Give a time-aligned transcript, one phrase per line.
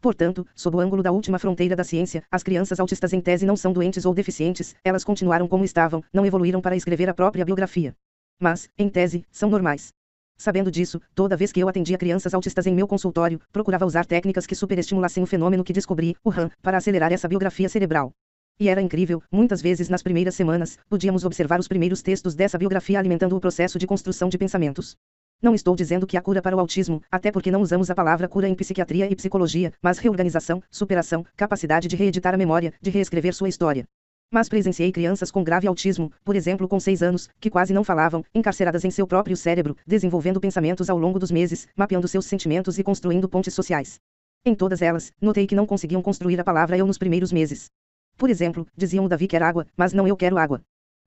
[0.00, 3.56] Portanto, sob o ângulo da última fronteira da ciência, as crianças autistas em tese não
[3.56, 7.94] são doentes ou deficientes, elas continuaram como estavam, não evoluíram para escrever a própria biografia.
[8.40, 9.92] Mas, em tese, são normais.
[10.38, 14.46] Sabendo disso, toda vez que eu atendia crianças autistas em meu consultório, procurava usar técnicas
[14.46, 18.12] que superestimulassem o fenômeno que descobri, o RAM, para acelerar essa biografia cerebral.
[18.58, 22.98] E era incrível, muitas vezes nas primeiras semanas, podíamos observar os primeiros textos dessa biografia
[22.98, 24.96] alimentando o processo de construção de pensamentos.
[25.42, 28.28] Não estou dizendo que há cura para o autismo, até porque não usamos a palavra
[28.28, 33.32] cura em psiquiatria e psicologia, mas reorganização, superação, capacidade de reeditar a memória, de reescrever
[33.32, 33.86] sua história.
[34.30, 38.22] Mas presenciei crianças com grave autismo, por exemplo com seis anos, que quase não falavam,
[38.34, 42.84] encarceradas em seu próprio cérebro, desenvolvendo pensamentos ao longo dos meses, mapeando seus sentimentos e
[42.84, 43.98] construindo pontes sociais.
[44.44, 47.70] Em todas elas, notei que não conseguiam construir a palavra eu nos primeiros meses.
[48.18, 50.60] Por exemplo, diziam o Davi quer água, mas não eu quero água.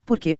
[0.04, 0.36] Por quê?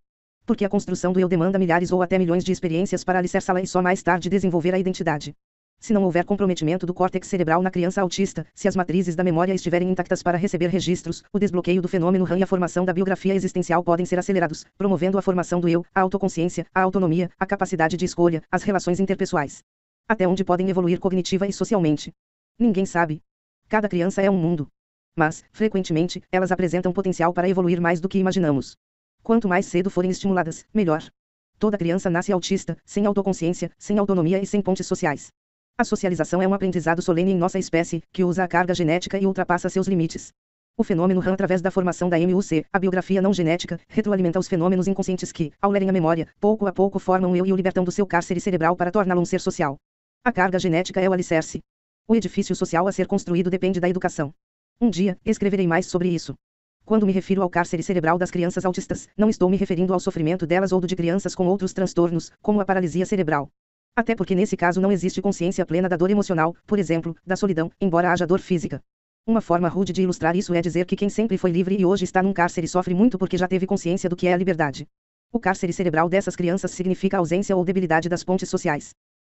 [0.46, 3.66] Porque a construção do eu demanda milhares ou até milhões de experiências para alicerçá-la e
[3.66, 5.34] só mais tarde desenvolver a identidade.
[5.80, 9.52] Se não houver comprometimento do córtex cerebral na criança autista, se as matrizes da memória
[9.52, 13.34] estiverem intactas para receber registros, o desbloqueio do fenômeno RAM e a formação da biografia
[13.34, 17.96] existencial podem ser acelerados, promovendo a formação do eu, a autoconsciência, a autonomia, a capacidade
[17.96, 19.62] de escolha, as relações interpessoais.
[20.08, 22.12] Até onde podem evoluir cognitiva e socialmente?
[22.58, 23.22] Ninguém sabe.
[23.68, 24.68] Cada criança é um mundo.
[25.16, 28.76] Mas, frequentemente, elas apresentam potencial para evoluir mais do que imaginamos.
[29.24, 31.02] Quanto mais cedo forem estimuladas, melhor.
[31.58, 35.28] Toda criança nasce autista, sem autoconsciência, sem autonomia e sem pontes sociais.
[35.78, 39.24] A socialização é um aprendizado solene em nossa espécie, que usa a carga genética e
[39.24, 40.30] ultrapassa seus limites.
[40.76, 44.86] O fenômeno RAM através da formação da MUC, a biografia não genética, retroalimenta os fenômenos
[44.86, 47.82] inconscientes que, ao lerem a memória, pouco a pouco formam o eu e o libertam
[47.82, 49.78] do seu cárcere cerebral para torná-lo um ser social.
[50.22, 51.62] A carga genética é o alicerce.
[52.06, 54.34] O edifício social a ser construído depende da educação.
[54.78, 56.34] Um dia, escreverei mais sobre isso.
[56.84, 60.46] Quando me refiro ao cárcere cerebral das crianças autistas, não estou me referindo ao sofrimento
[60.46, 63.48] delas ou do de crianças com outros transtornos, como a paralisia cerebral.
[63.96, 67.70] Até porque nesse caso não existe consciência plena da dor emocional, por exemplo, da solidão,
[67.80, 68.82] embora haja dor física.
[69.26, 72.04] Uma forma rude de ilustrar isso é dizer que quem sempre foi livre e hoje
[72.04, 74.86] está num cárcere sofre muito porque já teve consciência do que é a liberdade.
[75.32, 78.90] O cárcere cerebral dessas crianças significa ausência ou debilidade das pontes sociais.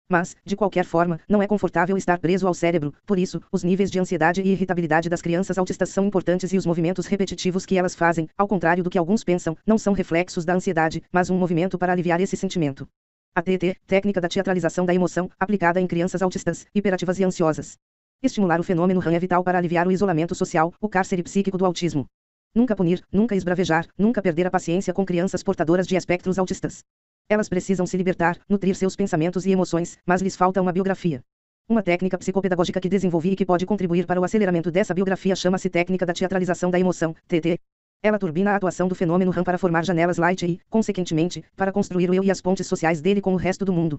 [0.09, 3.89] Mas, de qualquer forma, não é confortável estar preso ao cérebro, por isso, os níveis
[3.89, 7.95] de ansiedade e irritabilidade das crianças autistas são importantes e os movimentos repetitivos que elas
[7.95, 11.77] fazem, ao contrário do que alguns pensam, não são reflexos da ansiedade, mas um movimento
[11.77, 12.87] para aliviar esse sentimento.
[13.35, 17.77] A técnica da teatralização da emoção, aplicada em crianças autistas, hiperativas e ansiosas.
[18.21, 21.65] Estimular o fenômeno RAM é vital para aliviar o isolamento social, o cárcere psíquico do
[21.65, 22.05] autismo.
[22.53, 26.83] Nunca punir, nunca esbravejar, nunca perder a paciência com crianças portadoras de espectros autistas.
[27.29, 31.21] Elas precisam se libertar, nutrir seus pensamentos e emoções, mas lhes falta uma biografia.
[31.67, 35.69] Uma técnica psicopedagógica que desenvolvi e que pode contribuir para o aceleramento dessa biografia chama-se
[35.69, 37.57] técnica da teatralização da emoção, TT.
[38.01, 42.09] Ela turbina a atuação do fenômeno RAM para formar janelas light e, consequentemente, para construir
[42.09, 43.97] o eu e as pontes sociais dele com o resto do mundo.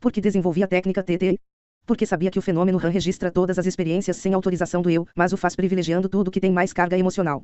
[0.00, 1.38] Por que desenvolvi a técnica TT?
[1.86, 5.32] Porque sabia que o fenômeno RAM registra todas as experiências sem autorização do eu, mas
[5.32, 7.42] o faz privilegiando tudo que tem mais carga emocional.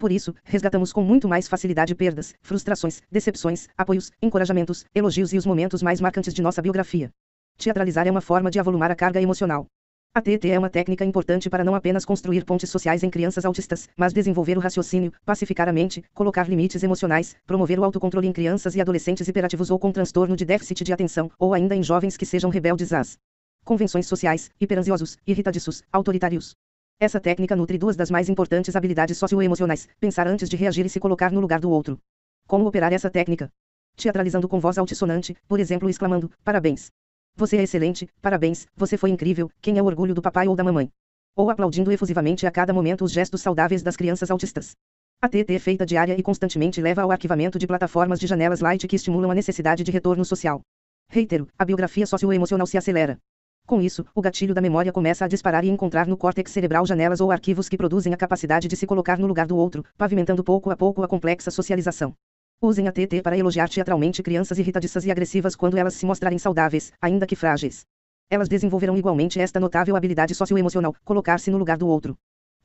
[0.00, 5.44] Por isso, resgatamos com muito mais facilidade perdas, frustrações, decepções, apoios, encorajamentos, elogios e os
[5.44, 7.10] momentos mais marcantes de nossa biografia.
[7.58, 9.66] Teatralizar é uma forma de avolumar a carga emocional.
[10.14, 13.90] A TT é uma técnica importante para não apenas construir pontes sociais em crianças autistas,
[13.94, 18.74] mas desenvolver o raciocínio, pacificar a mente, colocar limites emocionais, promover o autocontrole em crianças
[18.74, 22.24] e adolescentes hiperativos ou com transtorno de déficit de atenção, ou ainda em jovens que
[22.24, 23.18] sejam rebeldes às
[23.66, 26.56] convenções sociais, hiperansiosos, irritadiços, autoritários.
[27.02, 31.00] Essa técnica nutre duas das mais importantes habilidades socioemocionais: pensar antes de reagir e se
[31.00, 31.98] colocar no lugar do outro.
[32.46, 33.50] Como operar essa técnica?
[33.96, 36.90] Teatralizando com voz altissonante, por exemplo, exclamando: Parabéns!
[37.34, 40.62] Você é excelente, parabéns, você foi incrível, quem é o orgulho do papai ou da
[40.62, 40.90] mamãe?
[41.34, 44.76] Ou aplaudindo efusivamente a cada momento os gestos saudáveis das crianças autistas.
[45.22, 48.86] A TT é feita diária e constantemente leva ao arquivamento de plataformas de janelas light
[48.86, 50.60] que estimulam a necessidade de retorno social.
[51.08, 53.18] Reitero, a biografia socioemocional se acelera.
[53.70, 57.20] Com isso, o gatilho da memória começa a disparar e encontrar no córtex cerebral janelas
[57.20, 60.72] ou arquivos que produzem a capacidade de se colocar no lugar do outro, pavimentando pouco
[60.72, 62.12] a pouco a complexa socialização.
[62.60, 66.92] Usem a TT para elogiar teatralmente crianças irritadiças e agressivas quando elas se mostrarem saudáveis,
[67.00, 67.86] ainda que frágeis.
[68.28, 72.16] Elas desenvolverão igualmente esta notável habilidade socioemocional, colocar-se no lugar do outro.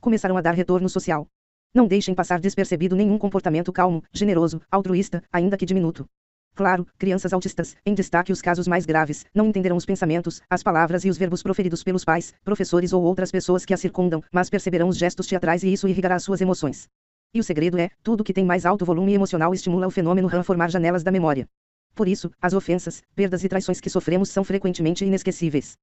[0.02, 1.28] Começarão a dar retorno social.
[1.72, 6.08] Não deixem passar despercebido nenhum comportamento calmo, generoso, altruísta, ainda que diminuto.
[6.56, 11.04] Claro, crianças autistas, em destaque os casos mais graves, não entenderão os pensamentos, as palavras
[11.04, 14.88] e os verbos proferidos pelos pais, professores ou outras pessoas que a circundam, mas perceberão
[14.88, 16.88] os gestos teatrais e isso irrigará suas emoções.
[17.34, 20.44] E o segredo é, tudo que tem mais alto volume emocional estimula o fenômeno RAM
[20.44, 21.46] formar janelas da memória.
[21.94, 25.74] Por isso, as ofensas, perdas e traições que sofremos são frequentemente inesquecíveis.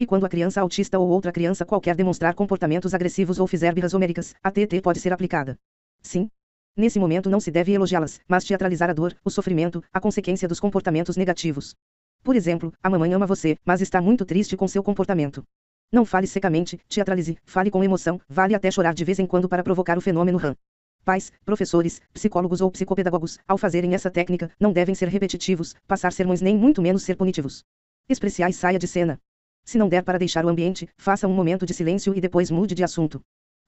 [0.00, 3.92] E quando a criança autista ou outra criança qualquer demonstrar comportamentos agressivos ou fizer birras
[3.92, 5.58] homéricas, a TT pode ser aplicada.
[6.00, 6.30] Sim,
[6.74, 10.58] Nesse momento não se deve elogiá-las, mas teatralizar a dor, o sofrimento, a consequência dos
[10.58, 11.74] comportamentos negativos.
[12.22, 15.44] Por exemplo, a mamãe ama você, mas está muito triste com seu comportamento.
[15.92, 19.62] Não fale secamente, teatralize, fale com emoção, vale até chorar de vez em quando para
[19.62, 20.56] provocar o fenômeno RAM.
[21.04, 26.40] Pais, professores, psicólogos ou psicopedagogos, ao fazerem essa técnica, não devem ser repetitivos, passar sermões
[26.40, 27.64] nem muito menos ser punitivos.
[28.08, 29.18] Especiais saia de cena.
[29.64, 32.74] Se não der para deixar o ambiente, faça um momento de silêncio e depois mude
[32.74, 33.20] de assunto.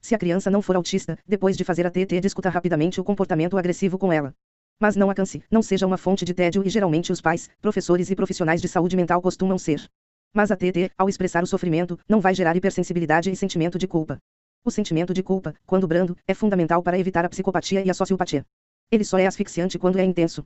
[0.05, 3.57] Se a criança não for autista, depois de fazer a TT, discuta rapidamente o comportamento
[3.57, 4.35] agressivo com ela.
[4.79, 8.11] Mas não a canse, não seja uma fonte de tédio e geralmente os pais, professores
[8.11, 9.83] e profissionais de saúde mental costumam ser.
[10.31, 14.19] Mas a TT, ao expressar o sofrimento, não vai gerar hipersensibilidade e sentimento de culpa.
[14.63, 18.45] O sentimento de culpa, quando brando, é fundamental para evitar a psicopatia e a sociopatia.
[18.91, 20.43] Ele só é asfixiante quando é intenso.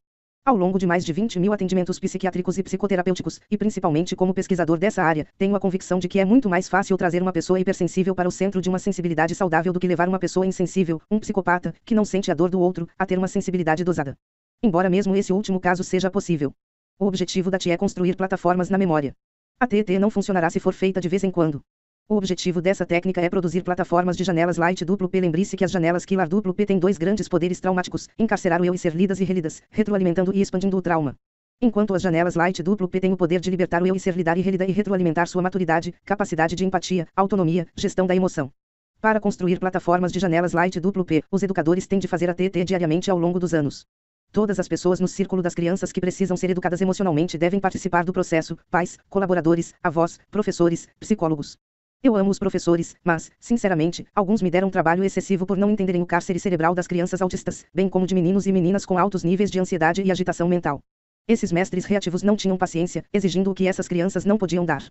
[0.50, 4.80] Ao longo de mais de 20 mil atendimentos psiquiátricos e psicoterapêuticos, e principalmente como pesquisador
[4.80, 8.16] dessa área, tenho a convicção de que é muito mais fácil trazer uma pessoa hipersensível
[8.16, 11.76] para o centro de uma sensibilidade saudável do que levar uma pessoa insensível, um psicopata,
[11.86, 14.16] que não sente a dor do outro, a ter uma sensibilidade dosada.
[14.64, 16.52] Embora mesmo esse último caso seja possível.
[16.98, 19.14] O objetivo da TI é construir plataformas na memória.
[19.60, 21.62] A TT não funcionará se for feita de vez em quando.
[22.12, 25.22] O objetivo dessa técnica é produzir plataformas de janelas light duplo P.
[25.22, 28.74] Lembre-se que as janelas Killer duplo P têm dois grandes poderes traumáticos, encarcerar o eu
[28.74, 31.16] e ser lidas e relidas, retroalimentando e expandindo o trauma.
[31.62, 34.16] Enquanto as janelas light duplo P têm o poder de libertar o eu e ser
[34.18, 38.52] lidar e relida e retroalimentar sua maturidade, capacidade de empatia, autonomia, gestão da emoção.
[39.00, 42.64] Para construir plataformas de janelas light duplo P, os educadores têm de fazer a TT
[42.66, 43.86] diariamente ao longo dos anos.
[44.32, 48.12] Todas as pessoas no círculo das crianças que precisam ser educadas emocionalmente devem participar do
[48.12, 51.56] processo: pais, colaboradores, avós, professores, psicólogos.
[52.02, 56.06] Eu amo os professores, mas, sinceramente, alguns me deram trabalho excessivo por não entenderem o
[56.06, 59.60] cárcere cerebral das crianças autistas, bem como de meninos e meninas com altos níveis de
[59.60, 60.80] ansiedade e agitação mental.
[61.28, 64.82] Esses mestres reativos não tinham paciência, exigindo o que essas crianças não podiam dar.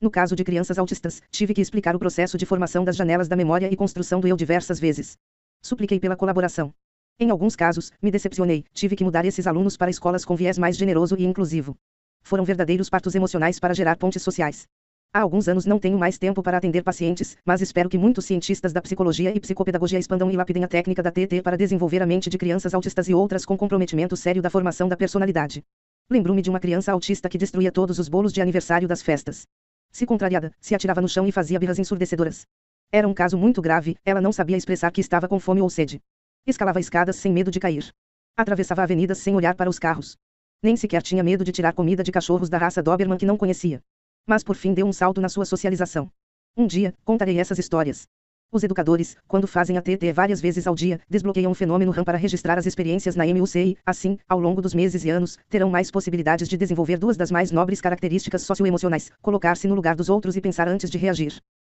[0.00, 3.36] No caso de crianças autistas, tive que explicar o processo de formação das janelas da
[3.36, 5.18] memória e construção do eu diversas vezes.
[5.60, 6.72] Supliquei pela colaboração.
[7.20, 10.78] Em alguns casos, me decepcionei, tive que mudar esses alunos para escolas com viés mais
[10.78, 11.76] generoso e inclusivo.
[12.22, 14.66] Foram verdadeiros partos emocionais para gerar pontes sociais.
[15.16, 18.72] Há alguns anos não tenho mais tempo para atender pacientes, mas espero que muitos cientistas
[18.72, 22.28] da psicologia e psicopedagogia expandam e lapidem a técnica da TT para desenvolver a mente
[22.28, 25.62] de crianças autistas e outras com comprometimento sério da formação da personalidade.
[26.10, 29.46] Lembro-me de uma criança autista que destruía todos os bolos de aniversário das festas.
[29.92, 32.44] Se contrariada, se atirava no chão e fazia birras ensurdecedoras.
[32.90, 36.00] Era um caso muito grave, ela não sabia expressar que estava com fome ou sede.
[36.44, 37.88] Escalava escadas sem medo de cair.
[38.36, 40.16] Atravessava avenidas sem olhar para os carros.
[40.60, 43.80] Nem sequer tinha medo de tirar comida de cachorros da raça Doberman que não conhecia.
[44.26, 46.10] Mas por fim deu um salto na sua socialização.
[46.56, 48.06] Um dia, contarei essas histórias.
[48.50, 52.16] Os educadores, quando fazem a TT várias vezes ao dia, desbloqueiam o fenômeno RAM para
[52.16, 56.48] registrar as experiências na MUCI, assim, ao longo dos meses e anos, terão mais possibilidades
[56.48, 60.68] de desenvolver duas das mais nobres características socioemocionais, colocar-se no lugar dos outros e pensar
[60.68, 61.36] antes de reagir.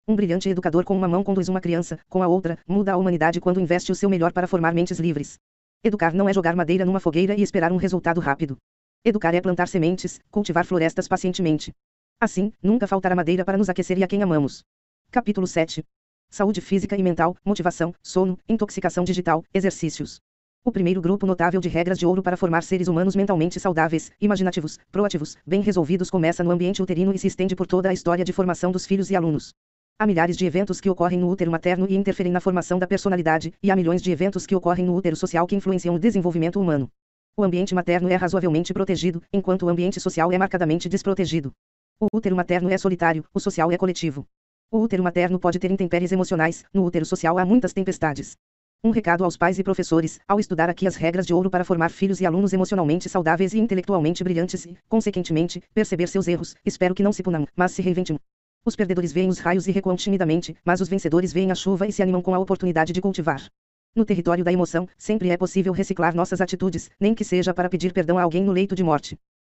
[0.07, 3.41] Um brilhante educador com uma mão conduz uma criança, com a outra, muda a humanidade
[3.41, 5.39] quando investe o seu melhor para formar mentes livres.
[5.83, 8.59] Educar não é jogar madeira numa fogueira e esperar um resultado rápido.
[9.05, 11.73] Educar é plantar sementes, cultivar florestas pacientemente.
[12.21, 14.63] Assim, nunca faltará madeira para nos aquecer e a quem amamos.
[15.11, 15.85] Capítulo 7.
[16.31, 20.21] Saúde física e mental, motivação, sono, intoxicação digital, exercícios.
[20.65, 24.79] O primeiro grupo notável de regras de ouro para formar seres humanos mentalmente saudáveis, imaginativos,
[24.91, 28.33] proativos, bem resolvidos começa no ambiente uterino e se estende por toda a história de
[28.33, 29.53] formação dos filhos e alunos.
[29.99, 33.53] Há milhares de eventos que ocorrem no útero materno e interferem na formação da personalidade,
[33.63, 36.89] e há milhões de eventos que ocorrem no útero social que influenciam o desenvolvimento humano.
[37.37, 41.53] O ambiente materno é razoavelmente protegido, enquanto o ambiente social é marcadamente desprotegido.
[42.01, 44.27] O útero materno é solitário, o social é coletivo.
[44.71, 48.37] O útero materno pode ter intempéries emocionais, no útero social há muitas tempestades.
[48.83, 51.91] Um recado aos pais e professores, ao estudar aqui as regras de ouro para formar
[51.91, 57.03] filhos e alunos emocionalmente saudáveis e intelectualmente brilhantes e, consequentemente, perceber seus erros, espero que
[57.03, 58.19] não se punam, mas se reinventem.
[58.67, 61.93] Os perdedores veem os raios e recuam timidamente, mas os vencedores veem a chuva e
[61.93, 63.47] se animam com a oportunidade de cultivar.
[63.95, 67.93] No território da emoção, sempre é possível reciclar nossas atitudes, nem que seja para pedir
[67.93, 69.17] perdão a alguém no leito de morte.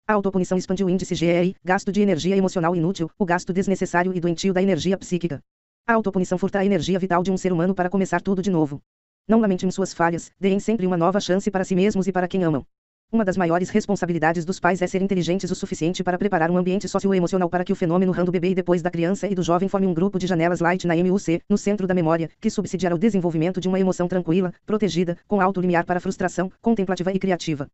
[0.09, 4.21] A autopunição expande o índice GEI, gasto de energia emocional inútil, o gasto desnecessário e
[4.21, 5.41] doentio da energia psíquica.
[5.85, 8.79] A autopunição furta a energia vital de um ser humano para começar tudo de novo.
[9.27, 12.41] Não lamentem suas falhas, deem sempre uma nova chance para si mesmos e para quem
[12.45, 12.65] amam.
[13.11, 16.87] Uma das maiores responsabilidades dos pais é ser inteligentes o suficiente para preparar um ambiente
[16.87, 19.67] socioemocional para que o fenômeno RAM do bebê e depois da criança e do jovem
[19.67, 22.97] forme um grupo de janelas light na MUC, no centro da memória, que subsidiará o
[22.97, 27.67] desenvolvimento de uma emoção tranquila, protegida, com alto limiar para frustração, contemplativa e criativa.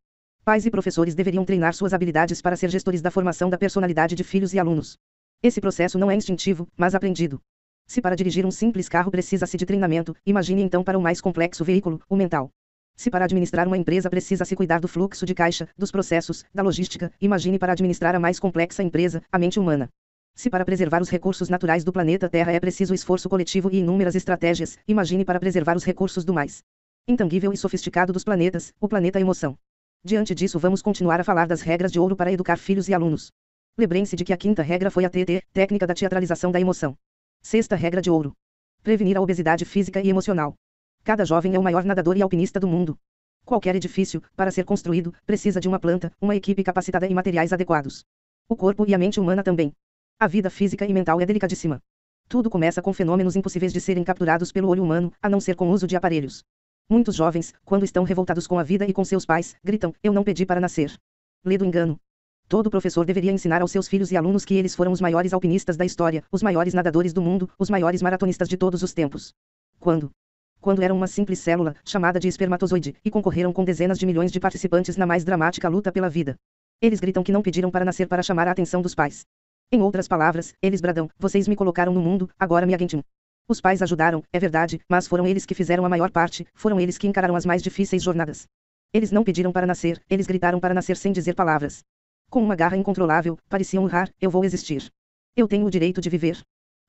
[0.45, 4.25] Pais e professores deveriam treinar suas habilidades para ser gestores da formação da personalidade de
[4.25, 4.97] filhos e alunos.
[5.41, 7.39] Esse processo não é instintivo, mas aprendido.
[7.87, 11.63] Se para dirigir um simples carro precisa-se de treinamento, imagine então para o mais complexo
[11.63, 12.49] veículo, o mental.
[12.93, 17.09] Se para administrar uma empresa precisa-se cuidar do fluxo de caixa, dos processos, da logística,
[17.21, 19.87] imagine para administrar a mais complexa empresa, a mente humana.
[20.35, 24.13] Se para preservar os recursos naturais do planeta Terra é preciso esforço coletivo e inúmeras
[24.13, 26.61] estratégias, imagine para preservar os recursos do mais
[27.07, 29.57] intangível e sofisticado dos planetas, o planeta emoção.
[30.05, 33.31] Diante disso, vamos continuar a falar das regras de ouro para educar filhos e alunos.
[33.77, 36.97] Lembrem-se de que a quinta regra foi a TT, técnica da teatralização da emoção.
[37.41, 38.33] Sexta regra de ouro.
[38.83, 40.55] Prevenir a obesidade física e emocional.
[41.05, 42.97] Cada jovem é o maior nadador e alpinista do mundo.
[43.45, 48.03] Qualquer edifício, para ser construído, precisa de uma planta, uma equipe capacitada e materiais adequados.
[48.49, 49.71] O corpo e a mente humana também.
[50.19, 51.79] A vida física e mental é delicadíssima.
[52.27, 55.69] Tudo começa com fenômenos impossíveis de serem capturados pelo olho humano, a não ser com
[55.71, 56.43] uso de aparelhos.
[56.89, 60.23] Muitos jovens, quando estão revoltados com a vida e com seus pais, gritam: Eu não
[60.23, 60.93] pedi para nascer.
[61.45, 61.99] Lê do engano.
[62.47, 65.77] Todo professor deveria ensinar aos seus filhos e alunos que eles foram os maiores alpinistas
[65.77, 69.33] da história, os maiores nadadores do mundo, os maiores maratonistas de todos os tempos.
[69.79, 70.11] Quando?
[70.59, 74.39] Quando eram uma simples célula, chamada de espermatozoide, e concorreram com dezenas de milhões de
[74.39, 76.35] participantes na mais dramática luta pela vida.
[76.81, 79.25] Eles gritam que não pediram para nascer para chamar a atenção dos pais.
[79.71, 83.03] Em outras palavras, eles bradam: Vocês me colocaram no mundo, agora me aguentem.
[83.47, 86.97] Os pais ajudaram, é verdade, mas foram eles que fizeram a maior parte, foram eles
[86.97, 88.47] que encararam as mais difíceis jornadas.
[88.93, 91.83] Eles não pediram para nascer, eles gritaram para nascer sem dizer palavras.
[92.29, 94.89] Com uma garra incontrolável, pareciam urrar: Eu vou existir.
[95.35, 96.41] Eu tenho o direito de viver.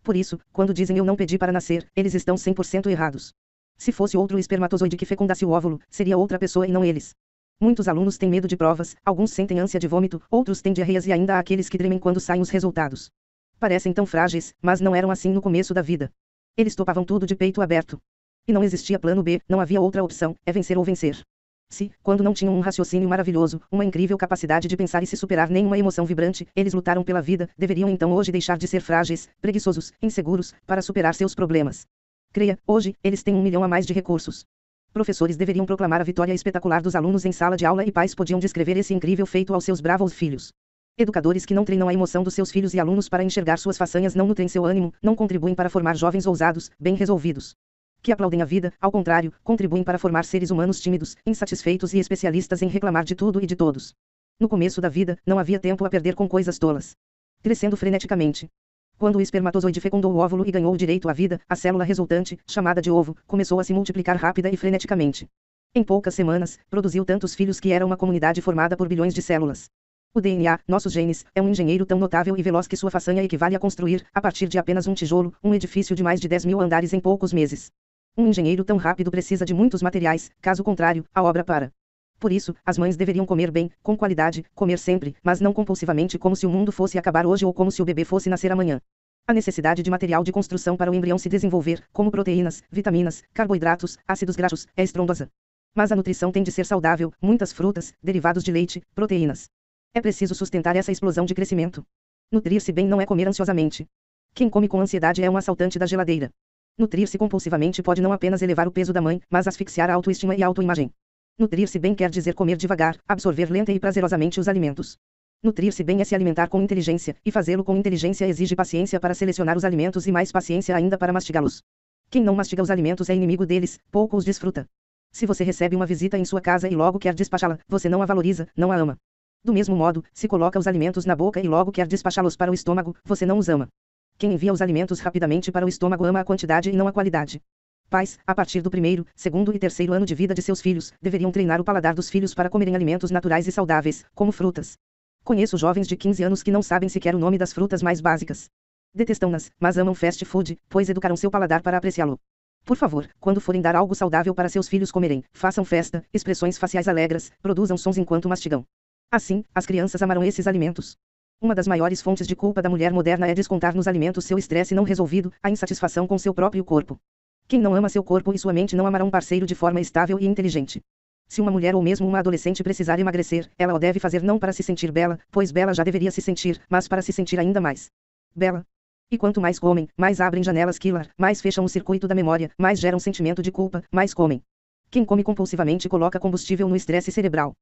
[0.03, 3.33] Por isso, quando dizem eu não pedi para nascer, eles estão 100% errados.
[3.77, 7.15] Se fosse outro espermatozoide que fecundasse o óvulo, seria outra pessoa e não eles.
[7.61, 11.13] Muitos alunos têm medo de provas, alguns sentem ânsia de vômito, outros têm diarreias e
[11.13, 13.11] ainda há aqueles que tremem quando saem os resultados.
[13.59, 16.13] Parecem tão frágeis, mas não eram assim no começo da vida.
[16.57, 17.99] Eles topavam tudo de peito aberto.
[18.47, 21.21] E não existia plano B, não havia outra opção, é vencer ou vencer.
[21.69, 25.51] Se, quando não tinham um raciocínio maravilhoso, uma incrível capacidade de pensar e se superar
[25.51, 29.93] nenhuma emoção vibrante, eles lutaram pela vida, deveriam então hoje deixar de ser frágeis, preguiçosos,
[30.01, 31.87] inseguros, para superar seus problemas.
[32.33, 34.45] Creia, hoje, eles têm um milhão a mais de recursos.
[34.93, 38.39] Professores deveriam proclamar a vitória espetacular dos alunos em sala de aula e pais podiam
[38.39, 40.53] descrever esse incrível feito aos seus bravos filhos.
[40.97, 44.15] Educadores que não treinam a emoção dos seus filhos e alunos para enxergar suas façanhas
[44.15, 47.57] não nutrem seu ânimo, não contribuem para formar jovens ousados, bem resolvidos.
[48.01, 52.63] Que aplaudem a vida, ao contrário, contribuem para formar seres humanos tímidos, insatisfeitos e especialistas
[52.63, 53.93] em reclamar de tudo e de todos.
[54.39, 56.95] No começo da vida, não havia tempo a perder com coisas tolas.
[57.43, 58.49] Crescendo freneticamente.
[58.97, 62.39] Quando o espermatozoide fecundou o óvulo e ganhou o direito à vida, a célula resultante,
[62.47, 65.27] chamada de ovo, começou a se multiplicar rápida e freneticamente.
[65.75, 69.69] Em poucas semanas, produziu tantos filhos que era uma comunidade formada por bilhões de células.
[70.17, 73.57] O DNA, nossos genes, é um engenheiro tão notável e veloz que sua façanha equivale
[73.57, 76.61] a construir, a partir de apenas um tijolo, um edifício de mais de 10 mil
[76.61, 77.73] andares em poucos meses.
[78.17, 81.73] Um engenheiro tão rápido precisa de muitos materiais, caso contrário, a obra para.
[82.21, 86.37] Por isso, as mães deveriam comer bem, com qualidade, comer sempre, mas não compulsivamente como
[86.37, 88.81] se o mundo fosse acabar hoje ou como se o bebê fosse nascer amanhã.
[89.27, 93.99] A necessidade de material de construção para o embrião se desenvolver, como proteínas, vitaminas, carboidratos,
[94.07, 95.29] ácidos graxos, é estrondosa.
[95.75, 99.51] Mas a nutrição tem de ser saudável, muitas frutas, derivados de leite, proteínas.
[99.97, 101.87] É preciso sustentar essa explosão de crescimento.
[102.33, 103.87] Nutrir-se bem não é comer ansiosamente.
[104.35, 106.31] Quem come com ansiedade é um assaltante da geladeira.
[106.77, 110.43] Nutrir-se compulsivamente pode não apenas elevar o peso da mãe, mas asfixiar a autoestima e
[110.43, 110.91] a autoimagem.
[111.39, 114.99] Nutrir-se bem quer dizer comer devagar, absorver lenta e prazerosamente os alimentos.
[115.41, 119.57] Nutrir-se bem é se alimentar com inteligência, e fazê-lo com inteligência exige paciência para selecionar
[119.57, 121.63] os alimentos e mais paciência ainda para mastigá-los.
[122.11, 124.67] Quem não mastiga os alimentos é inimigo deles, pouco os desfruta.
[125.13, 128.07] Se você recebe uma visita em sua casa e logo quer despachá-la, você não a
[128.07, 128.99] valoriza, não a ama.
[129.45, 132.55] Do mesmo modo, se coloca os alimentos na boca e logo quer despachá-los para o
[132.55, 133.69] estômago, você não os ama.
[134.17, 137.43] Quem envia os alimentos rapidamente para o estômago ama a quantidade e não a qualidade.
[137.91, 141.31] Pais, a partir do primeiro, segundo e terceiro ano de vida de seus filhos, deveriam
[141.31, 144.79] treinar o paladar dos filhos para comerem alimentos naturais e saudáveis, como frutas.
[145.23, 148.49] Conheço jovens de 15 anos que não sabem sequer o nome das frutas mais básicas.
[148.95, 152.19] Detestam-nas, mas amam fast food, pois educaram seu paladar para apreciá-lo.
[152.65, 156.89] Por favor, quando forem dar algo saudável para seus filhos comerem, façam festa, expressões faciais
[156.89, 158.65] alegres, produzam sons enquanto mastigam.
[159.15, 160.97] Assim, as crianças amarão esses alimentos.
[161.41, 164.75] Uma das maiores fontes de culpa da mulher moderna é descontar nos alimentos seu estresse
[164.75, 166.99] não resolvido, a insatisfação com seu próprio corpo.
[167.47, 170.19] Quem não ama seu corpo e sua mente não amará um parceiro de forma estável
[170.19, 170.81] e inteligente.
[171.29, 174.53] Se uma mulher ou mesmo uma adolescente precisar emagrecer, ela o deve fazer não para
[174.53, 177.93] se sentir bela, pois bela já deveria se sentir, mas para se sentir ainda mais
[178.35, 178.67] bela.
[179.13, 182.81] E quanto mais comem, mais abrem janelas killer, mais fecham o circuito da memória, mais
[182.81, 184.43] geram sentimento de culpa, mais comem.
[184.91, 187.55] Quem come compulsivamente coloca combustível no estresse cerebral.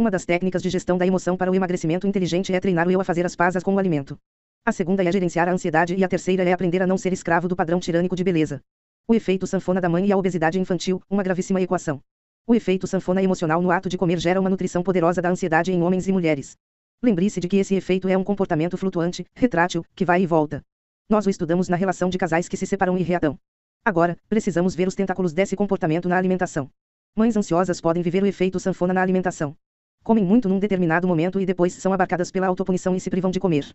[0.00, 3.02] Uma das técnicas de gestão da emoção para o emagrecimento inteligente é treinar o eu
[3.02, 4.16] a fazer as pazes com o alimento.
[4.64, 7.46] A segunda é gerenciar a ansiedade e a terceira é aprender a não ser escravo
[7.46, 8.62] do padrão tirânico de beleza.
[9.06, 12.00] O efeito sanfona da mãe e a obesidade infantil, uma gravíssima equação.
[12.46, 15.82] O efeito sanfona emocional no ato de comer gera uma nutrição poderosa da ansiedade em
[15.82, 16.56] homens e mulheres.
[17.02, 20.62] Lembre-se de que esse efeito é um comportamento flutuante, retrátil, que vai e volta.
[21.10, 23.38] Nós o estudamos na relação de casais que se separam e reatam.
[23.84, 26.70] Agora, precisamos ver os tentáculos desse comportamento na alimentação.
[27.14, 29.54] Mães ansiosas podem viver o efeito sanfona na alimentação.
[30.02, 33.38] Comem muito num determinado momento e depois são abarcadas pela autopunição e se privam de
[33.38, 33.68] comer.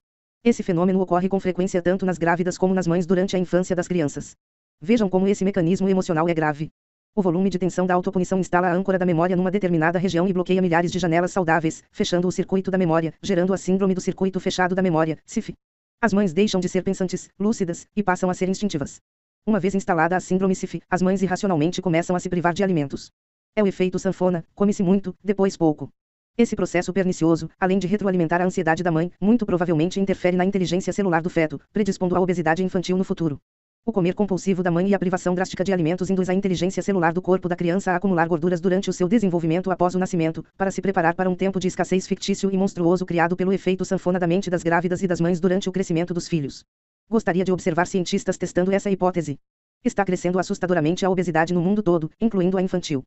[0.44, 3.88] Esse fenômeno ocorre com frequência tanto nas grávidas como nas mães durante a infância das
[3.88, 4.36] crianças.
[4.82, 6.72] Vejam como esse mecanismo emocional é grave.
[7.16, 10.34] O volume de tensão da autopunição instala a âncora da memória numa determinada região e
[10.34, 14.40] bloqueia milhares de janelas saudáveis, fechando o circuito da memória, gerando a síndrome do circuito
[14.40, 15.54] fechado da memória, CIF.
[16.02, 19.00] As mães deixam de ser pensantes, lúcidas, e passam a ser instintivas.
[19.48, 23.12] Uma vez instalada a síndrome CIF, as mães irracionalmente começam a se privar de alimentos.
[23.56, 25.90] É o efeito sanfona, come-se muito, depois pouco.
[26.38, 30.92] Esse processo pernicioso, além de retroalimentar a ansiedade da mãe, muito provavelmente interfere na inteligência
[30.92, 33.40] celular do feto, predispondo à obesidade infantil no futuro.
[33.86, 37.14] O comer compulsivo da mãe e a privação drástica de alimentos induz a inteligência celular
[37.14, 40.72] do corpo da criança a acumular gorduras durante o seu desenvolvimento após o nascimento, para
[40.72, 44.28] se preparar para um tempo de escassez fictício e monstruoso criado pelo efeito sanfona da
[44.28, 46.66] mente das grávidas e das mães durante o crescimento dos filhos.
[47.10, 49.40] Gostaria de observar cientistas testando essa hipótese.
[49.86, 53.04] Está crescendo assustadoramente a obesidade no mundo todo, incluindo a infantil.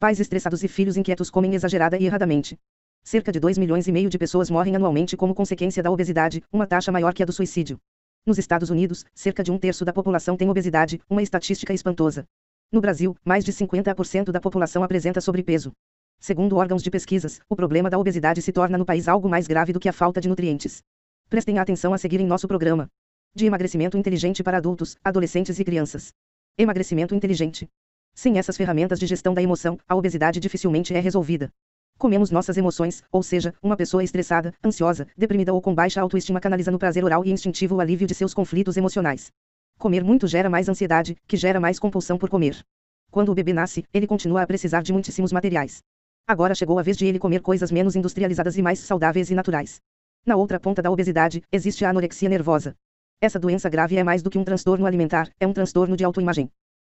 [0.00, 2.58] Pais estressados e filhos inquietos comem exagerada e erradamente.
[3.04, 6.66] Cerca de 2 milhões e meio de pessoas morrem anualmente como consequência da obesidade, uma
[6.66, 7.78] taxa maior que a do suicídio.
[8.24, 12.24] Nos Estados Unidos, cerca de um terço da população tem obesidade, uma estatística espantosa.
[12.72, 15.70] No Brasil, mais de 50% da população apresenta sobrepeso.
[16.18, 19.70] Segundo órgãos de pesquisas, o problema da obesidade se torna no país algo mais grave
[19.70, 20.82] do que a falta de nutrientes.
[21.28, 22.88] Prestem atenção a seguir em nosso programa
[23.34, 26.10] de emagrecimento inteligente para adultos, adolescentes e crianças.
[26.56, 27.68] Emagrecimento inteligente.
[28.14, 31.50] Sem essas ferramentas de gestão da emoção, a obesidade dificilmente é resolvida.
[31.98, 36.70] Comemos nossas emoções, ou seja, uma pessoa estressada, ansiosa, deprimida ou com baixa autoestima canaliza
[36.70, 39.30] no prazer oral e instintivo o alívio de seus conflitos emocionais.
[39.78, 42.58] Comer muito gera mais ansiedade, que gera mais compulsão por comer.
[43.10, 45.82] Quando o bebê nasce, ele continua a precisar de muitíssimos materiais.
[46.26, 49.80] Agora chegou a vez de ele comer coisas menos industrializadas e mais saudáveis e naturais.
[50.24, 52.74] Na outra ponta da obesidade, existe a anorexia nervosa.
[53.20, 56.50] Essa doença grave é mais do que um transtorno alimentar, é um transtorno de autoimagem.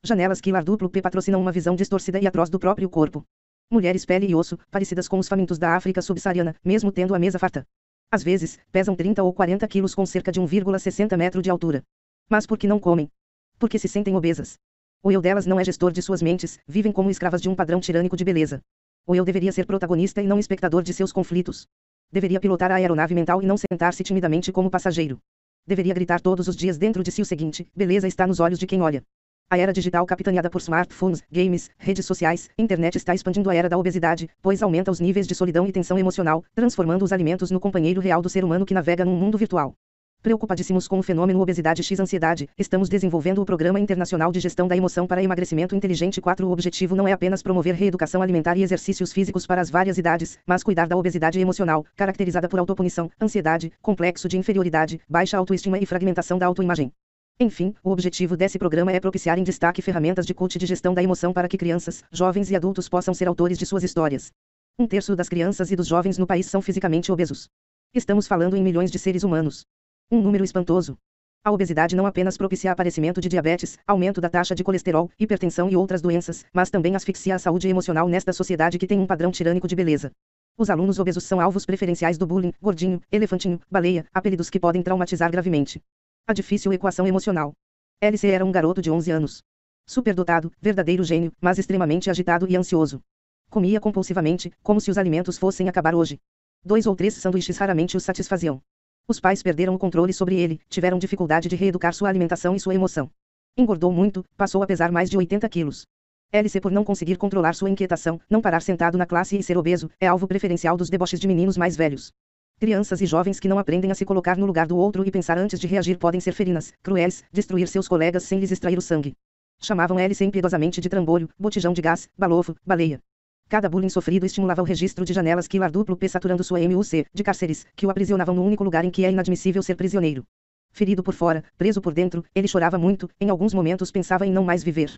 [0.07, 3.25] Janelas Killer Duplo P patrocinam uma visão distorcida e atroz do próprio corpo.
[3.71, 7.39] Mulheres pele e osso, parecidas com os famintos da África subsaariana, mesmo tendo a mesa
[7.39, 7.67] farta.
[8.11, 11.83] Às vezes, pesam 30 ou 40 quilos com cerca de 1,60 metro de altura.
[12.29, 13.11] Mas por que não comem?
[13.59, 14.57] Porque se sentem obesas.
[15.03, 17.81] O eu delas não é gestor de suas mentes, vivem como escravas de um padrão
[17.81, 18.61] tirânico de beleza.
[19.07, 21.67] O eu deveria ser protagonista e não espectador de seus conflitos.
[22.13, 25.19] Deveria pilotar a aeronave mental e não sentar-se timidamente como passageiro.
[25.67, 28.67] Deveria gritar todos os dias dentro de si o seguinte: beleza está nos olhos de
[28.67, 29.03] quem olha.
[29.49, 33.79] A era digital capitaneada por smartphones, games, redes sociais, internet está expandindo a era da
[33.79, 38.01] obesidade, pois aumenta os níveis de solidão e tensão emocional, transformando os alimentos no companheiro
[38.01, 39.73] real do ser humano que navega num mundo virtual.
[40.21, 44.77] Preocupadíssimos com o fenômeno obesidade x ansiedade, estamos desenvolvendo o Programa Internacional de Gestão da
[44.77, 46.45] Emoção para Emagrecimento Inteligente 4.
[46.45, 50.41] O objetivo não é apenas promover reeducação alimentar e exercícios físicos para as várias idades,
[50.45, 55.87] mas cuidar da obesidade emocional, caracterizada por autopunição, ansiedade, complexo de inferioridade, baixa autoestima e
[55.87, 56.91] fragmentação da autoimagem.
[57.39, 61.03] Enfim, o objetivo desse programa é propiciar em destaque ferramentas de coach de gestão da
[61.03, 64.33] emoção para que crianças, jovens e adultos possam ser autores de suas histórias.
[64.79, 67.47] Um terço das crianças e dos jovens no país são fisicamente obesos.
[67.93, 69.67] Estamos falando em milhões de seres humanos.
[70.11, 70.97] Um número espantoso.
[71.45, 75.77] A obesidade não apenas propicia aparecimento de diabetes, aumento da taxa de colesterol, hipertensão e
[75.77, 79.69] outras doenças, mas também asfixia a saúde emocional nesta sociedade que tem um padrão tirânico
[79.69, 80.11] de beleza.
[80.57, 85.31] Os alunos obesos são alvos preferenciais do bullying, gordinho, elefantinho, baleia, apelidos que podem traumatizar
[85.31, 85.83] gravemente.
[86.29, 87.53] A difícil equação emocional.
[88.01, 89.43] LC era um garoto de 11 anos.
[89.87, 93.01] Superdotado, verdadeiro gênio, mas extremamente agitado e ansioso.
[93.49, 96.19] Comia compulsivamente, como se os alimentos fossem acabar hoje.
[96.65, 98.61] Dois ou três sanduíches raramente os satisfaziam.
[99.07, 102.75] Os pais perderam o controle sobre ele, tiveram dificuldade de reeducar sua alimentação e sua
[102.75, 103.09] emoção.
[103.57, 105.87] Engordou muito, passou a pesar mais de 80 quilos.
[106.33, 109.89] LC por não conseguir controlar sua inquietação, não parar sentado na classe e ser obeso,
[110.01, 112.11] é alvo preferencial dos deboches de meninos mais velhos.
[112.59, 115.37] Crianças e jovens que não aprendem a se colocar no lugar do outro e pensar
[115.37, 119.15] antes de reagir podem ser ferinas, cruéis, destruir seus colegas sem lhes extrair o sangue.
[119.61, 122.99] Chamavam Alice impiedosamente de trambolho, botijão de gás, balofo, baleia.
[123.47, 127.23] Cada bullying sofrido estimulava o registro de janelas Killer duplo P saturando sua MUC, de
[127.23, 130.25] cárceres, que o aprisionavam no único lugar em que é inadmissível ser prisioneiro.
[130.73, 134.43] Ferido por fora, preso por dentro, ele chorava muito, em alguns momentos pensava em não
[134.43, 134.95] mais viver.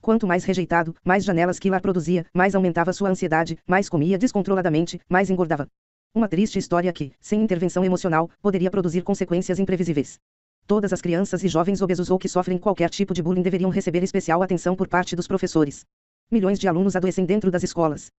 [0.00, 5.28] Quanto mais rejeitado, mais janelas Killer produzia, mais aumentava sua ansiedade, mais comia descontroladamente, mais
[5.28, 5.68] engordava.
[6.14, 10.18] Uma triste história que, sem intervenção emocional, poderia produzir consequências imprevisíveis.
[10.66, 14.02] Todas as crianças e jovens obesos ou que sofrem qualquer tipo de bullying deveriam receber
[14.02, 15.86] especial atenção por parte dos professores.
[16.30, 18.10] Milhões de alunos adoecem dentro das escolas.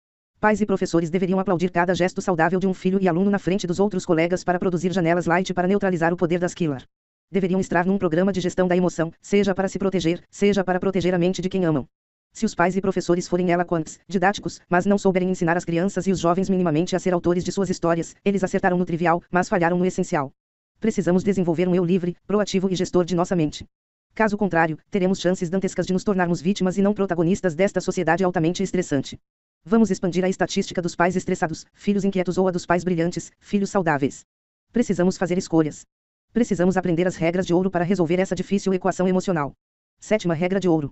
[0.41, 3.67] Pais e professores deveriam aplaudir cada gesto saudável de um filho e aluno na frente
[3.67, 6.83] dos outros colegas para produzir janelas light para neutralizar o poder das killer.
[7.31, 11.15] Deveriam estar num programa de gestão da emoção, seja para se proteger, seja para proteger
[11.15, 11.87] a mente de quem amam.
[12.33, 16.13] Se os pais e professores forem eloquentes, didáticos, mas não souberem ensinar as crianças e
[16.13, 19.79] os jovens minimamente a ser autores de suas histórias, eles acertaram no trivial, mas falharam
[19.79, 20.33] no essencial.
[20.81, 23.67] Precisamos desenvolver um eu livre, proativo e gestor de nossa mente.
[24.15, 28.63] Caso contrário, teremos chances dantescas de nos tornarmos vítimas e não protagonistas desta sociedade altamente
[28.63, 29.19] estressante.
[29.65, 33.71] Vamos expandir a estatística dos pais estressados, filhos inquietos ou a dos pais brilhantes, filhos
[33.71, 34.25] saudáveis.
[34.73, 35.87] Precisamos fazer escolhas.
[36.33, 39.53] Precisamos aprender as regras de ouro para resolver essa difícil equação emocional.
[40.01, 40.91] Sétima regra de ouro.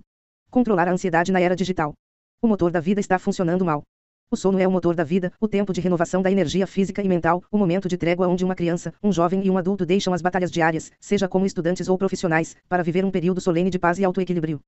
[0.51, 1.93] Controlar a ansiedade na era digital.
[2.41, 3.83] O motor da vida está funcionando mal.
[4.29, 7.07] O sono é o motor da vida, o tempo de renovação da energia física e
[7.07, 10.21] mental, o momento de trégua onde uma criança, um jovem e um adulto deixam as
[10.21, 14.03] batalhas diárias, seja como estudantes ou profissionais, para viver um período solene de paz e
[14.03, 14.59] autoequilíbrio.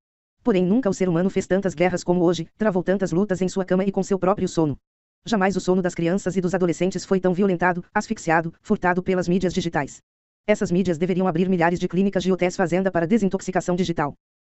[0.42, 3.66] Porém, nunca o ser humano fez tantas guerras como hoje, travou tantas lutas em sua
[3.66, 4.78] cama e com seu próprio sono.
[5.26, 9.54] Jamais o sono das crianças e dos adolescentes foi tão violentado, asfixiado, furtado pelas mídias
[9.54, 10.02] digitais.
[10.48, 14.16] Essas mídias deveriam abrir milhares de clínicas de hotéis fazenda para desintoxicação digital.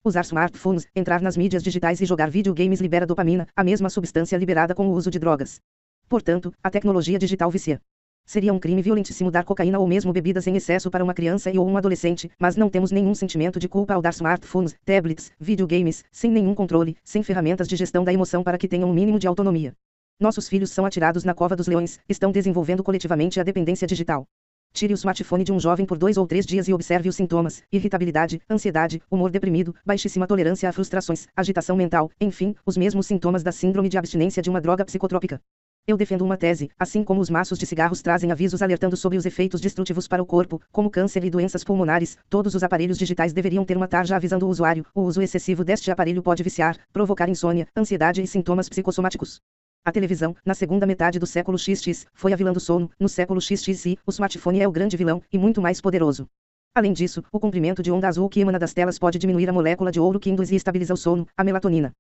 [0.08, 4.76] Usar smartphones, entrar nas mídias digitais e jogar videogames libera dopamina, a mesma substância liberada
[4.76, 5.60] com o uso de drogas.
[6.08, 7.82] Portanto, a tecnologia digital vicia.
[8.24, 11.58] Seria um crime violentíssimo dar cocaína ou mesmo bebidas em excesso para uma criança e
[11.58, 16.04] ou um adolescente, mas não temos nenhum sentimento de culpa ao dar smartphones, tablets, videogames,
[16.12, 19.26] sem nenhum controle, sem ferramentas de gestão da emoção para que tenham um mínimo de
[19.26, 19.74] autonomia.
[20.20, 24.28] Nossos filhos são atirados na cova dos leões, estão desenvolvendo coletivamente a dependência digital.
[24.76, 27.64] Tire o smartphone de um jovem por dois ou três dias e observe os sintomas:
[27.72, 33.54] irritabilidade, ansiedade, humor deprimido, baixíssima tolerância a frustrações, agitação mental, enfim, os mesmos sintomas da
[33.54, 35.40] síndrome de abstinência de uma droga psicotrópica.
[35.88, 39.26] Eu defendo uma tese, assim como os maços de cigarros trazem avisos alertando sobre os
[39.26, 43.64] efeitos destrutivos para o corpo, como câncer e doenças pulmonares, todos os aparelhos digitais deveriam
[43.64, 47.66] ter uma tarja avisando o usuário: o uso excessivo deste aparelho pode viciar, provocar insônia,
[47.78, 49.40] ansiedade e sintomas psicossomáticos.
[49.88, 53.40] A televisão, na segunda metade do século XX, foi a vilã do sono, no século
[53.40, 56.28] XXI, o smartphone é o grande vilão, e muito mais poderoso.
[56.74, 59.92] Além disso, o comprimento de onda azul que emana das telas pode diminuir a molécula
[59.92, 61.92] de ouro que induz e estabiliza o sono, a melatonina.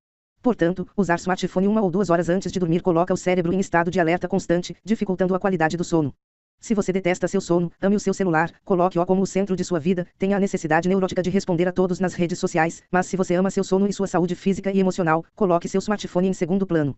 [0.41, 3.91] Portanto, usar smartphone uma ou duas horas antes de dormir coloca o cérebro em estado
[3.91, 6.11] de alerta constante, dificultando a qualidade do sono.
[6.59, 9.79] Se você detesta seu sono, ame o seu celular, coloque-o como o centro de sua
[9.79, 13.35] vida, tenha a necessidade neurótica de responder a todos nas redes sociais, mas se você
[13.35, 16.95] ama seu sono e sua saúde física e emocional, coloque seu smartphone em segundo plano.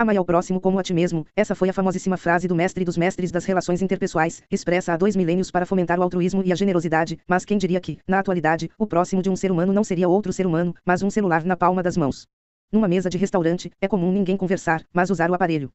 [0.00, 1.26] Amai ao próximo como a ti mesmo.
[1.36, 5.14] Essa foi a famosíssima frase do mestre dos mestres das relações interpessoais, expressa há dois
[5.14, 8.86] milênios para fomentar o altruísmo e a generosidade, mas quem diria que, na atualidade, o
[8.86, 11.82] próximo de um ser humano não seria outro ser humano, mas um celular na palma
[11.82, 12.26] das mãos.
[12.72, 15.68] Numa mesa de restaurante, é comum ninguém conversar, mas usar o aparelho.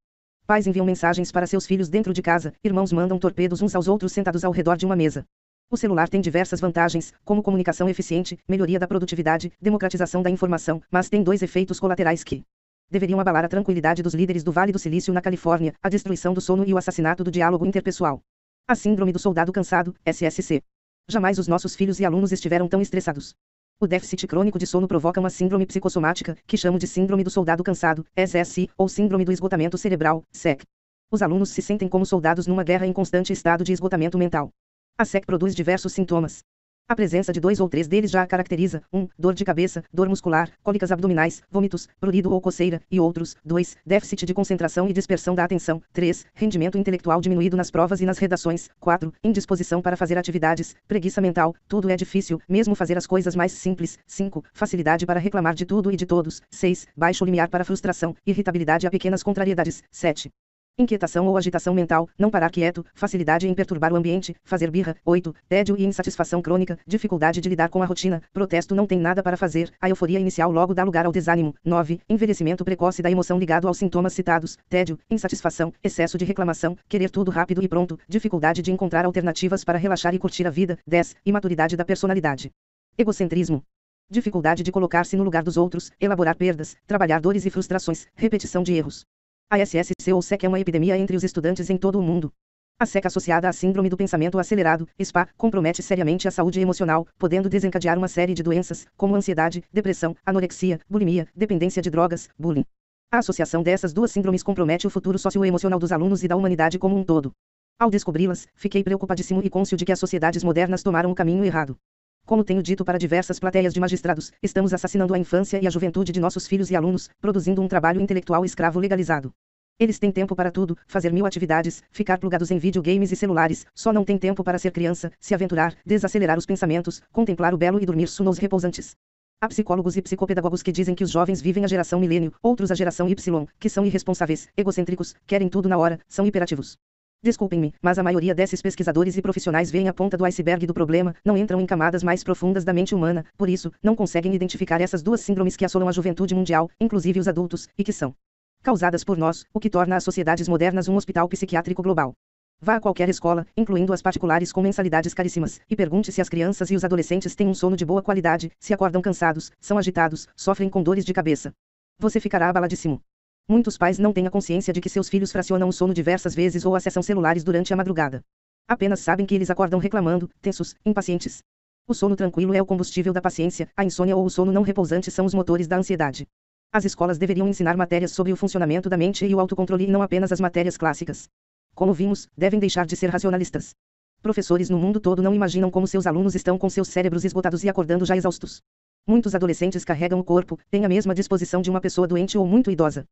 [0.48, 4.12] Pais enviam mensagens para seus filhos dentro de casa, irmãos mandam torpedos uns aos outros
[4.12, 5.24] sentados ao redor de uma mesa.
[5.70, 11.10] O celular tem diversas vantagens, como comunicação eficiente, melhoria da produtividade, democratização da informação, mas
[11.10, 12.44] tem dois efeitos colaterais que
[12.90, 16.42] deveriam abalar a tranquilidade dos líderes do Vale do Silício na Califórnia, a destruição do
[16.42, 18.22] sono e o assassinato do diálogo interpessoal.
[18.68, 20.62] A síndrome do soldado cansado, SSC.
[21.08, 23.36] Jamais os nossos filhos e alunos estiveram tão estressados.
[23.80, 27.64] O déficit crônico de sono provoca uma síndrome psicossomática, que chamo de síndrome do soldado
[27.64, 30.64] cansado, SSI, ou síndrome do esgotamento cerebral, SEC.
[31.12, 34.50] Os alunos se sentem como soldados numa guerra em constante estado de esgotamento mental.
[34.98, 36.42] A SEC produz diversos sintomas,
[36.88, 39.00] a presença de dois ou três deles já a caracteriza: 1.
[39.00, 43.36] Um, dor de cabeça, dor muscular, cólicas abdominais, vômitos, prurido ou coceira, e outros.
[43.44, 43.78] 2.
[43.86, 45.82] Déficit de concentração e dispersão da atenção.
[45.94, 46.26] 3.
[46.36, 48.70] Rendimento intelectual diminuído nas provas e nas redações.
[48.80, 49.12] 4.
[49.24, 53.98] Indisposição para fazer atividades, preguiça mental, tudo é difícil, mesmo fazer as coisas mais simples.
[54.06, 54.44] 5.
[54.54, 56.42] Facilidade para reclamar de tudo e de todos.
[56.52, 56.88] 6.
[56.96, 59.84] Baixo limiar para frustração, irritabilidade a pequenas contrariedades.
[59.92, 60.30] 7.
[60.78, 64.94] Inquietação ou agitação mental, não parar quieto, facilidade em perturbar o ambiente, fazer birra.
[65.06, 65.34] 8.
[65.48, 69.38] Tédio e insatisfação crônica, dificuldade de lidar com a rotina, protesto não tem nada para
[69.38, 71.56] fazer, a euforia inicial logo dá lugar ao desânimo.
[71.64, 72.02] 9.
[72.10, 77.32] Envelhecimento precoce da emoção ligado aos sintomas citados, tédio, insatisfação, excesso de reclamação, querer tudo
[77.32, 80.78] rápido e pronto, dificuldade de encontrar alternativas para relaxar e curtir a vida.
[80.86, 81.16] 10.
[81.26, 82.52] Imaturidade da personalidade.
[82.98, 83.64] Egocentrismo.
[84.12, 88.74] Dificuldade de colocar-se no lugar dos outros, elaborar perdas, trabalhar dores e frustrações, repetição de
[88.74, 89.06] erros.
[89.48, 92.34] A SSC ou SEC é uma epidemia entre os estudantes em todo o mundo.
[92.80, 97.48] A SEC associada à síndrome do pensamento acelerado, SPA, compromete seriamente a saúde emocional, podendo
[97.48, 102.66] desencadear uma série de doenças, como ansiedade, depressão, anorexia, bulimia, dependência de drogas, bullying.
[103.12, 106.98] A associação dessas duas síndromes compromete o futuro socioemocional dos alunos e da humanidade como
[106.98, 107.32] um todo.
[107.78, 111.78] Ao descobri-las, fiquei preocupadíssimo e cônscio de que as sociedades modernas tomaram o caminho errado.
[112.26, 116.12] Como tenho dito para diversas plateias de magistrados, estamos assassinando a infância e a juventude
[116.12, 119.32] de nossos filhos e alunos, produzindo um trabalho intelectual escravo legalizado.
[119.80, 123.94] Eles têm tempo para tudo, fazer mil atividades, ficar plugados em videogames e celulares, só
[123.94, 127.86] não têm tempo para ser criança, se aventurar, desacelerar os pensamentos, contemplar o belo e
[127.86, 128.96] dormir sonos repousantes.
[129.40, 132.76] Há psicólogos e psicopedagogos que dizem que os jovens vivem a geração milênio, outros a
[132.76, 136.76] geração Y, que são irresponsáveis, egocêntricos, querem tudo na hora, são hiperativos.
[137.24, 141.16] Desculpem-me, mas a maioria desses pesquisadores e profissionais veem a ponta do iceberg do problema,
[141.26, 145.02] não entram em camadas mais profundas da mente humana, por isso, não conseguem identificar essas
[145.02, 148.14] duas síndromes que assolam a juventude mundial, inclusive os adultos, e que são
[148.62, 152.14] causadas por nós, o que torna as sociedades modernas um hospital psiquiátrico global.
[152.62, 156.72] Vá a qualquer escola, incluindo as particulares com mensalidades caríssimas, e pergunte se as crianças
[156.72, 160.70] e os adolescentes têm um sono de boa qualidade, se acordam cansados, são agitados, sofrem
[160.70, 161.54] com dores de cabeça.
[162.00, 163.02] Você ficará abaladíssimo.
[163.48, 166.66] Muitos pais não têm a consciência de que seus filhos fracionam o sono diversas vezes
[166.66, 168.22] ou acessam celulares durante a madrugada.
[168.68, 171.44] Apenas sabem que eles acordam reclamando, tensos, impacientes.
[171.88, 175.12] O sono tranquilo é o combustível da paciência, a insônia ou o sono não repousante
[175.12, 176.28] são os motores da ansiedade.
[176.74, 180.02] As escolas deveriam ensinar matérias sobre o funcionamento da mente e o autocontrole e não
[180.02, 181.30] apenas as matérias clássicas.
[181.76, 183.76] Como vimos, devem deixar de ser racionalistas.
[184.24, 187.70] Professores no mundo todo não imaginam como seus alunos estão com seus cérebros esgotados e
[187.70, 188.60] acordando já exaustos.
[189.06, 192.72] Muitos adolescentes carregam o corpo, têm a mesma disposição de uma pessoa doente ou muito
[192.72, 193.06] idosa.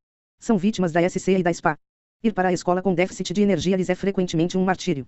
[0.43, 1.79] São vítimas da SC e da SPA.
[2.21, 5.05] Ir para a escola com déficit de energia lhes é frequentemente um martírio.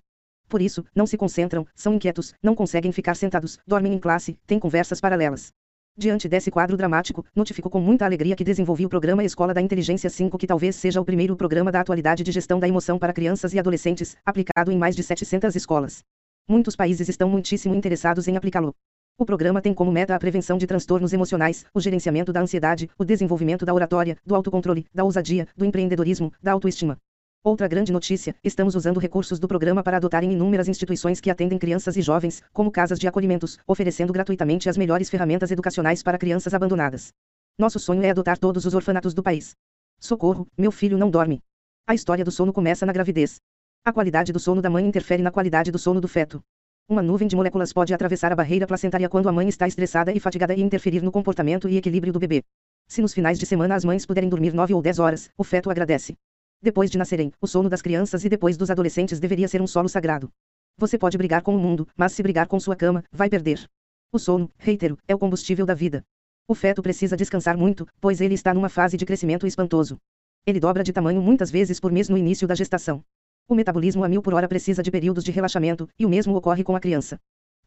[0.48, 4.58] Por isso, não se concentram, são inquietos, não conseguem ficar sentados, dormem em classe, têm
[4.58, 5.52] conversas paralelas.
[5.94, 10.08] Diante desse quadro dramático, notifico com muita alegria que desenvolvi o programa Escola da Inteligência
[10.08, 13.52] 5, que talvez seja o primeiro programa da atualidade de gestão da emoção para crianças
[13.52, 16.02] e adolescentes, aplicado em mais de 700 escolas.
[16.48, 18.74] Muitos países estão muitíssimo interessados em aplicá-lo.
[19.18, 23.04] O programa tem como meta a prevenção de transtornos emocionais, o gerenciamento da ansiedade, o
[23.04, 26.98] desenvolvimento da oratória, do autocontrole, da ousadia, do empreendedorismo, da autoestima.
[27.42, 31.58] Outra grande notícia: estamos usando recursos do programa para adotar em inúmeras instituições que atendem
[31.58, 36.52] crianças e jovens, como casas de acolhimentos, oferecendo gratuitamente as melhores ferramentas educacionais para crianças
[36.52, 37.10] abandonadas.
[37.58, 39.54] Nosso sonho é adotar todos os orfanatos do país.
[39.98, 41.40] Socorro, meu filho não dorme.
[41.86, 43.40] A história do sono começa na gravidez.
[43.82, 46.42] A qualidade do sono da mãe interfere na qualidade do sono do feto.
[46.88, 50.20] Uma nuvem de moléculas pode atravessar a barreira placentária quando a mãe está estressada e
[50.20, 52.44] fatigada e interferir no comportamento e equilíbrio do bebê.
[52.86, 55.68] Se nos finais de semana as mães puderem dormir 9 ou 10 horas, o feto
[55.68, 56.14] agradece.
[56.62, 59.88] Depois de nascerem, o sono das crianças e depois dos adolescentes deveria ser um solo
[59.88, 60.30] sagrado.
[60.78, 63.68] Você pode brigar com o mundo, mas se brigar com sua cama, vai perder.
[64.12, 66.04] O sono, reitero, é o combustível da vida.
[66.46, 69.98] O feto precisa descansar muito, pois ele está numa fase de crescimento espantoso.
[70.46, 73.02] Ele dobra de tamanho muitas vezes por mês no início da gestação.
[73.48, 76.64] O metabolismo a mil por hora precisa de períodos de relaxamento, e o mesmo ocorre
[76.64, 77.16] com a criança.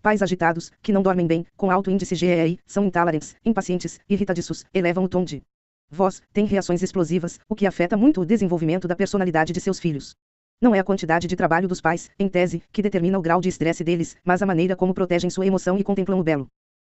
[0.01, 5.05] Pais agitados, que não dormem bem, com alto índice GEI, são intolerantes, impacientes, irritadiços, elevam
[5.05, 5.41] o tom de
[5.89, 10.13] voz, têm reações explosivas, o que afeta muito o desenvolvimento da personalidade de seus filhos.
[10.61, 13.47] Não é a quantidade de trabalho dos pais, em tese, que determina o grau de
[13.47, 16.47] estresse deles, mas a maneira como protegem sua emoção e contemplam o belo.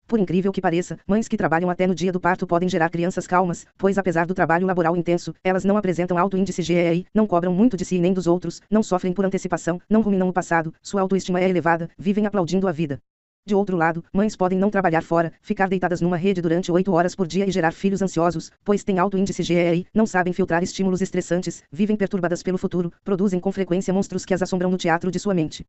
[0.10, 3.28] Por incrível que pareça, mães que trabalham até no dia do parto podem gerar crianças
[3.28, 7.54] calmas, pois apesar do trabalho laboral intenso, elas não apresentam alto índice GEI, não cobram
[7.54, 11.02] muito de si nem dos outros, não sofrem por antecipação, não ruminam o passado, sua
[11.02, 12.98] autoestima é elevada, vivem aplaudindo a vida.
[13.45, 17.13] De outro lado, mães podem não trabalhar fora, ficar deitadas numa rede durante oito horas
[17.13, 21.02] por dia e gerar filhos ansiosos, pois têm alto índice GEI, não sabem filtrar estímulos
[21.02, 25.19] estressantes, vivem perturbadas pelo futuro, produzem com frequência monstros que as assombram no teatro de
[25.19, 25.63] sua mente.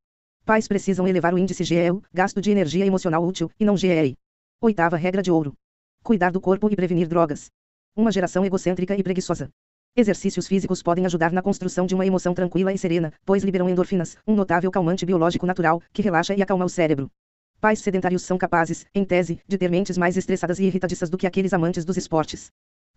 [0.46, 4.16] Pais precisam elevar o índice GEU, gasto de energia emocional útil, e não GEI.
[4.62, 5.55] Oitava regra de ouro.
[6.05, 7.51] Cuidar do corpo e prevenir drogas.
[7.96, 9.49] Uma geração egocêntrica e preguiçosa.
[9.96, 14.18] Exercícios físicos podem ajudar na construção de uma emoção tranquila e serena, pois liberam endorfinas,
[14.27, 17.11] um notável calmante biológico natural, que relaxa e acalma o cérebro.
[17.59, 21.27] Pais sedentários são capazes, em tese, de ter mentes mais estressadas e irritadiças do que
[21.27, 22.51] aqueles amantes dos esportes.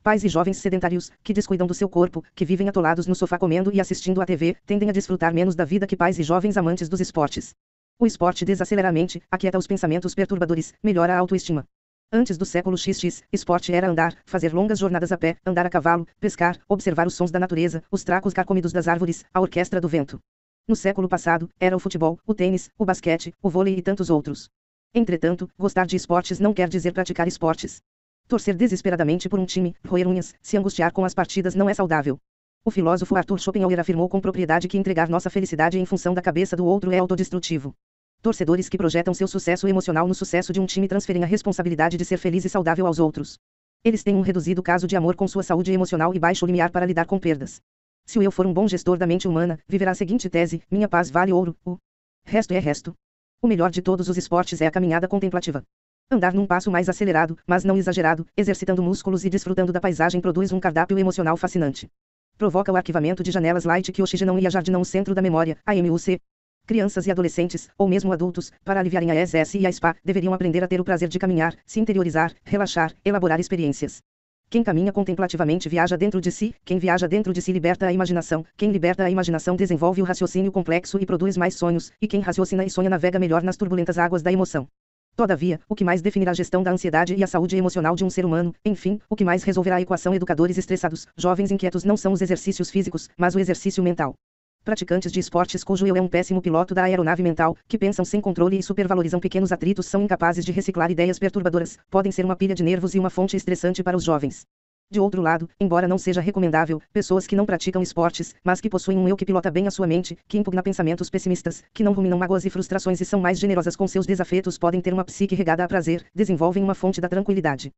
[0.04, 3.73] Pais e jovens sedentários, que descuidam do seu corpo, que vivem atolados no sofá comendo
[3.73, 6.89] e assistindo à TV, tendem a desfrutar menos da vida que pais e jovens amantes
[6.89, 7.56] dos esportes.
[7.99, 11.65] O esporte desacelera a mente, aquieta os pensamentos perturbadores, melhora a autoestima.
[12.12, 16.08] Antes do século XX, esporte era andar, fazer longas jornadas a pé, andar a cavalo,
[16.19, 20.19] pescar, observar os sons da natureza, os tracos carcomidos das árvores, a orquestra do vento.
[20.67, 24.49] No século passado, era o futebol, o tênis, o basquete, o vôlei e tantos outros.
[24.93, 27.82] Entretanto, gostar de esportes não quer dizer praticar esportes.
[28.27, 32.19] Torcer desesperadamente por um time, roer unhas, se angustiar com as partidas não é saudável.
[32.65, 36.56] O filósofo Arthur Schopenhauer afirmou com propriedade que entregar nossa felicidade em função da cabeça
[36.56, 37.76] do outro é autodestrutivo.
[38.21, 42.06] Torcedores que projetam seu sucesso emocional no sucesso de um time transferem a responsabilidade de
[42.06, 43.38] ser feliz e saudável aos outros.
[43.84, 46.86] Eles têm um reduzido caso de amor com sua saúde emocional e baixo limiar para
[46.86, 47.60] lidar com perdas.
[48.06, 50.88] Se o eu for um bom gestor da mente humana, viverá a seguinte tese: minha
[50.88, 51.78] paz vale ouro, o
[52.23, 52.93] resto é resto.
[53.41, 55.63] O melhor de todos os esportes é a caminhada contemplativa.
[56.10, 60.54] Andar num passo mais acelerado, mas não exagerado, exercitando músculos e desfrutando da paisagem produz
[60.54, 61.91] um cardápio emocional fascinante.
[62.38, 65.76] Provoca o arquivamento de janelas light que oxigenam e ajardinam o centro da memória, a
[65.76, 66.19] MUC.
[66.65, 70.63] Crianças e adolescentes, ou mesmo adultos, para aliviarem a SS e a SPA, deveriam aprender
[70.63, 74.02] a ter o prazer de caminhar, se interiorizar, relaxar, elaborar experiências.
[74.50, 78.46] Quem caminha contemplativamente viaja dentro de si, quem viaja dentro de si liberta a imaginação,
[78.58, 82.65] quem liberta a imaginação desenvolve o raciocínio complexo e produz mais sonhos, e quem raciocina
[82.65, 84.67] e sonha navega melhor nas turbulentas águas da emoção.
[85.15, 88.10] Todavia, o que mais definirá a gestão da ansiedade e a saúde emocional de um
[88.10, 92.13] ser humano, enfim, o que mais resolverá a equação educadores estressados, jovens inquietos não são
[92.13, 94.15] os exercícios físicos, mas o exercício mental.
[94.63, 98.19] Praticantes de esportes cujo eu é um péssimo piloto da aeronave mental, que pensam sem
[98.19, 102.56] controle e supervalorizam pequenos atritos são incapazes de reciclar ideias perturbadoras, podem ser uma pilha
[102.56, 104.47] de nervos e uma fonte estressante para os jovens.
[104.93, 108.95] De outro lado, embora não seja recomendável, pessoas que não praticam esportes, mas que possuem
[108.95, 112.15] um eu que pilota bem a sua mente, que impugna pensamentos pessimistas, que não ruminam
[112.15, 115.63] mágoas e frustrações e são mais generosas com seus desafetos podem ter uma psique regada
[115.63, 117.71] a prazer, desenvolvem uma fonte da tranquilidade.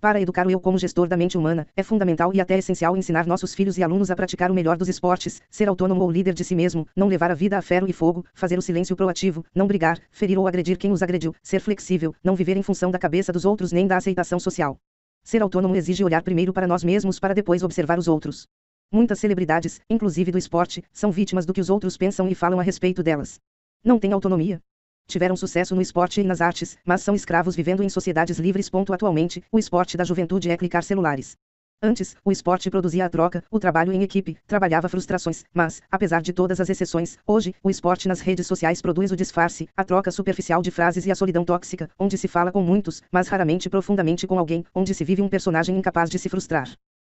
[0.00, 3.26] Para educar o eu como gestor da mente humana, é fundamental e até essencial ensinar
[3.26, 6.42] nossos filhos e alunos a praticar o melhor dos esportes, ser autônomo ou líder de
[6.42, 9.66] si mesmo, não levar a vida a ferro e fogo, fazer o silêncio proativo, não
[9.66, 13.30] brigar, ferir ou agredir quem os agrediu, ser flexível, não viver em função da cabeça
[13.30, 14.78] dos outros nem da aceitação social.
[15.24, 18.46] Ser autônomo exige olhar primeiro para nós mesmos para depois observar os outros.
[18.90, 22.62] Muitas celebridades, inclusive do esporte, são vítimas do que os outros pensam e falam a
[22.62, 23.38] respeito delas.
[23.84, 24.60] Não têm autonomia.
[25.06, 28.70] Tiveram sucesso no esporte e nas artes, mas são escravos vivendo em sociedades livres.
[28.92, 31.36] Atualmente, o esporte da juventude é clicar celulares.
[31.84, 36.32] Antes, o esporte produzia a troca, o trabalho em equipe, trabalhava frustrações, mas, apesar de
[36.32, 40.62] todas as exceções, hoje, o esporte nas redes sociais produz o disfarce, a troca superficial
[40.62, 44.38] de frases e a solidão tóxica, onde se fala com muitos, mas raramente profundamente com
[44.38, 46.70] alguém, onde se vive um personagem incapaz de se frustrar.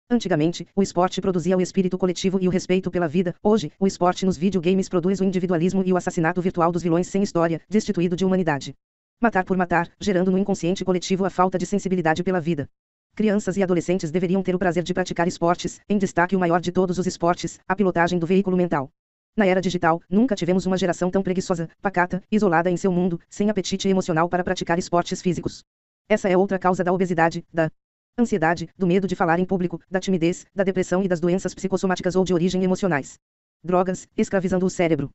[0.09, 3.35] Antigamente, o esporte produzia o espírito coletivo e o respeito pela vida.
[3.43, 7.25] Hoje, o esporte nos videogames produz o individualismo e o assassinato virtual dos vilões sem
[7.25, 8.73] história, destituído de humanidade.
[9.21, 12.69] Matar por matar, gerando no inconsciente coletivo a falta de sensibilidade pela vida.
[13.15, 16.73] Crianças e adolescentes deveriam ter o prazer de praticar esportes, em destaque o maior de
[16.73, 18.91] todos os esportes, a pilotagem do veículo mental.
[19.37, 23.51] Na era digital, nunca tivemos uma geração tão preguiçosa, pacata, isolada em seu mundo, sem
[23.51, 25.63] apetite emocional para praticar esportes físicos.
[26.09, 27.71] Essa é outra causa da obesidade, da
[28.19, 32.17] ansiedade, do medo de falar em público, da timidez, da depressão e das doenças psicossomáticas
[32.17, 33.19] ou de origem emocionais.
[33.63, 35.11] Drogas, escravizando o cérebro.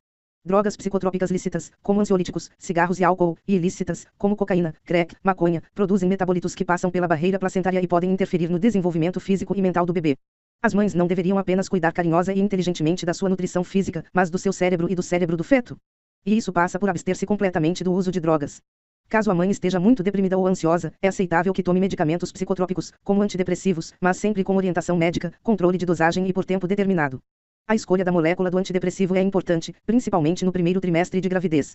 [0.46, 6.08] Drogas psicotrópicas lícitas, como ansiolíticos, cigarros e álcool, e ilícitas, como cocaína, crack, maconha, produzem
[6.08, 9.92] metabolitos que passam pela barreira placentária e podem interferir no desenvolvimento físico e mental do
[9.92, 10.16] bebê.
[10.62, 14.38] As mães não deveriam apenas cuidar carinhosa e inteligentemente da sua nutrição física, mas do
[14.38, 15.76] seu cérebro e do cérebro do feto.
[16.24, 18.60] E isso passa por abster-se completamente do uso de drogas.
[19.08, 23.20] Caso a mãe esteja muito deprimida ou ansiosa, é aceitável que tome medicamentos psicotrópicos, como
[23.20, 27.20] antidepressivos, mas sempre com orientação médica, controle de dosagem e por tempo determinado.
[27.68, 31.72] A escolha da molécula do antidepressivo é importante, principalmente no primeiro trimestre de gravidez.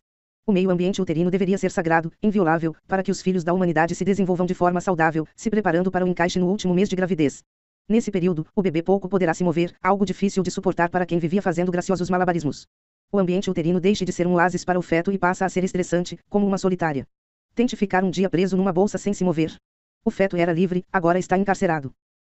[0.47, 4.05] O meio ambiente uterino deveria ser sagrado, inviolável, para que os filhos da humanidade se
[4.05, 7.43] desenvolvam de forma saudável, se preparando para o encaixe no último mês de gravidez.
[7.89, 11.41] Nesse período, o bebê pouco poderá se mover, algo difícil de suportar para quem vivia
[11.41, 12.65] fazendo graciosos malabarismos.
[13.11, 15.65] O ambiente uterino deixe de ser um oásis para o feto e passa a ser
[15.65, 17.05] estressante, como uma solitária.
[17.53, 19.53] Tente ficar um dia preso numa bolsa sem se mover.
[20.05, 21.91] O feto era livre, agora está encarcerado.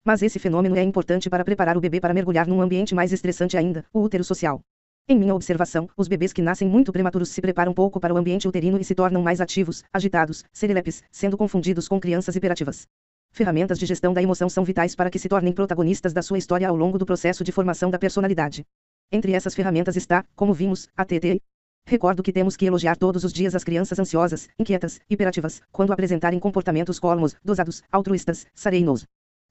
[0.06, 3.56] Mas esse fenômeno é importante para preparar o bebê para mergulhar num ambiente mais estressante
[3.56, 4.60] ainda, o útero social.
[5.08, 8.46] Em minha observação, os bebês que nascem muito prematuros se preparam pouco para o ambiente
[8.46, 12.86] uterino e se tornam mais ativos, agitados, serelepes, sendo confundidos com crianças hiperativas.
[13.32, 16.68] Ferramentas de gestão da emoção são vitais para que se tornem protagonistas da sua história
[16.68, 18.64] ao longo do processo de formação da personalidade.
[19.10, 21.40] Entre essas ferramentas está, como vimos, a TT.
[21.84, 26.38] Recordo que temos que elogiar todos os dias as crianças ansiosas, inquietas, hiperativas, quando apresentarem
[26.38, 29.04] comportamentos colmos, dosados, altruístas, sareinos.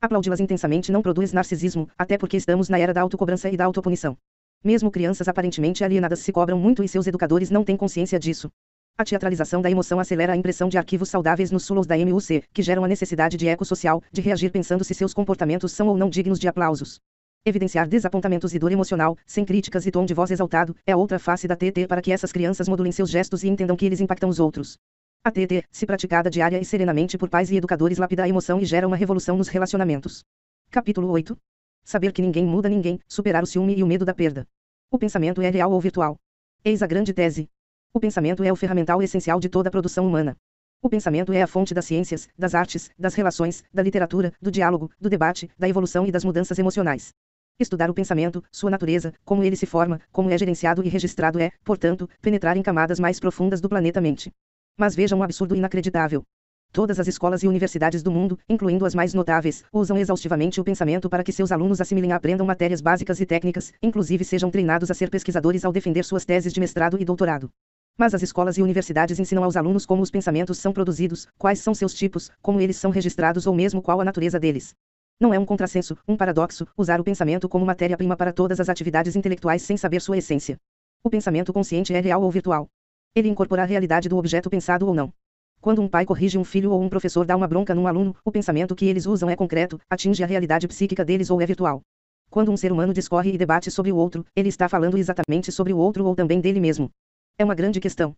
[0.06, 4.16] Aplaudi-las intensamente não produz narcisismo, até porque estamos na era da autocobrança e da autopunição.
[4.64, 8.52] Mesmo crianças aparentemente alienadas se cobram muito e seus educadores não têm consciência disso.
[8.98, 12.62] A teatralização da emoção acelera a impressão de arquivos saudáveis nos sulos da MUC, que
[12.62, 16.10] geram a necessidade de eco social, de reagir pensando se seus comportamentos são ou não
[16.10, 17.00] dignos de aplausos.
[17.44, 21.48] Evidenciar desapontamentos e dor emocional, sem críticas e tom de voz exaltado, é outra face
[21.48, 24.40] da TT para que essas crianças modulem seus gestos e entendam que eles impactam os
[24.40, 24.78] outros.
[25.28, 28.66] A TT, se praticada diária e serenamente por pais e educadores, lapida a emoção e
[28.66, 30.24] gera uma revolução nos relacionamentos.
[30.70, 31.36] Capítulo 8.
[31.84, 34.46] Saber que ninguém muda ninguém, superar o ciúme e o medo da perda.
[34.92, 36.16] O pensamento é real ou virtual?
[36.64, 37.50] Eis a grande tese.
[37.92, 40.38] O pensamento é o ferramental essencial de toda a produção humana.
[40.80, 44.92] O pensamento é a fonte das ciências, das artes, das relações, da literatura, do diálogo,
[45.02, 47.10] do debate, da evolução e das mudanças emocionais.
[47.60, 51.50] Estudar o pensamento, sua natureza, como ele se forma, como é gerenciado e registrado é,
[51.64, 54.32] portanto, penetrar em camadas mais profundas do planeta mente.
[54.78, 56.24] Mas veja um absurdo inacreditável.
[56.74, 61.10] Todas as escolas e universidades do mundo, incluindo as mais notáveis, usam exaustivamente o pensamento
[61.10, 64.94] para que seus alunos assimilem e aprendam matérias básicas e técnicas, inclusive sejam treinados a
[64.94, 67.50] ser pesquisadores ao defender suas teses de mestrado e doutorado.
[67.98, 71.74] Mas as escolas e universidades ensinam aos alunos como os pensamentos são produzidos, quais são
[71.74, 74.74] seus tipos, como eles são registrados ou mesmo qual a natureza deles.
[75.18, 79.16] Não é um contrassenso, um paradoxo, usar o pensamento como matéria-prima para todas as atividades
[79.16, 80.58] intelectuais sem saber sua essência.
[81.02, 82.68] O pensamento consciente é real ou virtual?
[83.16, 85.14] Ele incorpora a realidade do objeto pensado ou não.
[85.62, 88.32] Quando um pai corrige um filho ou um professor dá uma bronca num aluno, o
[88.32, 91.82] pensamento que eles usam é concreto, atinge a realidade psíquica deles ou é virtual.
[92.30, 95.72] Quando um ser humano discorre e debate sobre o outro, ele está falando exatamente sobre
[95.72, 96.92] o outro ou também dele mesmo.
[97.38, 98.14] É uma grande questão.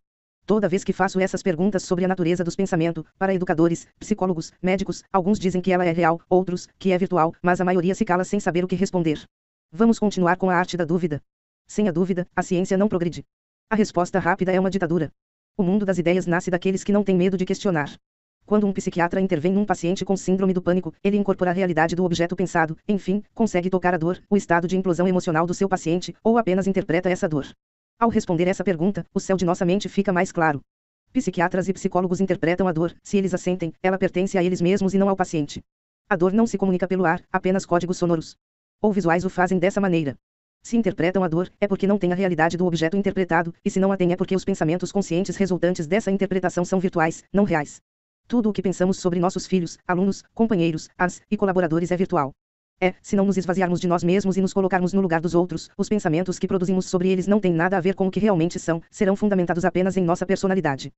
[0.47, 5.03] Toda vez que faço essas perguntas sobre a natureza dos pensamentos, para educadores, psicólogos, médicos,
[5.13, 8.23] alguns dizem que ela é real, outros, que é virtual, mas a maioria se cala
[8.23, 9.21] sem saber o que responder.
[9.71, 11.21] Vamos continuar com a arte da dúvida.
[11.67, 13.23] Sem a dúvida, a ciência não progride.
[13.69, 15.11] A resposta rápida é uma ditadura.
[15.57, 17.91] O mundo das ideias nasce daqueles que não têm medo de questionar.
[18.45, 22.05] Quando um psiquiatra intervém num paciente com síndrome do pânico, ele incorpora a realidade do
[22.05, 26.15] objeto pensado, enfim, consegue tocar a dor, o estado de implosão emocional do seu paciente,
[26.23, 27.45] ou apenas interpreta essa dor.
[27.99, 30.61] Ao responder essa pergunta, o céu de nossa mente fica mais claro.
[31.11, 34.93] Psiquiatras e psicólogos interpretam a dor, se eles a sentem, ela pertence a eles mesmos
[34.93, 35.61] e não ao paciente.
[36.09, 38.37] A dor não se comunica pelo ar, apenas códigos sonoros.
[38.81, 40.15] Ou visuais o fazem dessa maneira.
[40.63, 43.79] Se interpretam a dor, é porque não têm a realidade do objeto interpretado, e se
[43.79, 47.81] não a têm é porque os pensamentos conscientes resultantes dessa interpretação são virtuais, não reais.
[48.27, 52.33] Tudo o que pensamos sobre nossos filhos, alunos, companheiros, as e colaboradores é virtual.
[52.79, 55.69] É, se não nos esvaziarmos de nós mesmos e nos colocarmos no lugar dos outros,
[55.77, 58.59] os pensamentos que produzimos sobre eles não têm nada a ver com o que realmente
[58.59, 60.91] são, serão fundamentados apenas em nossa personalidade.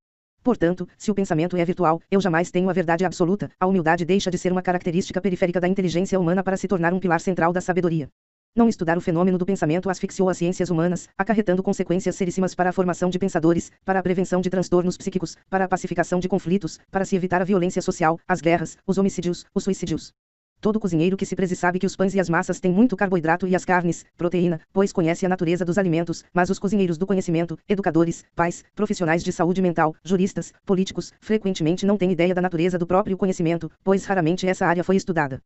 [0.44, 4.32] Portanto, se o pensamento é virtual, eu jamais tenho a verdade absoluta, a humildade deixa
[4.32, 7.62] de ser uma característica periférica da inteligência humana para se tornar um pilar central da
[7.62, 8.10] sabedoria.
[8.56, 12.74] Não estudar o fenômeno do pensamento asfixiou as ciências humanas, acarretando consequências seríssimas para a
[12.74, 17.06] formação de pensadores, para a prevenção de transtornos psíquicos, para a pacificação de conflitos, para
[17.06, 20.12] se evitar a violência social, as guerras, os homicídios, os suicídios.
[20.60, 23.48] Todo cozinheiro que se preze sabe que os pães e as massas têm muito carboidrato
[23.48, 27.58] e as carnes, proteína, pois conhece a natureza dos alimentos, mas os cozinheiros do conhecimento,
[27.70, 32.88] educadores, pais, profissionais de saúde mental, juristas, políticos, frequentemente não têm ideia da natureza do
[32.88, 35.40] próprio conhecimento, pois raramente essa área foi estudada.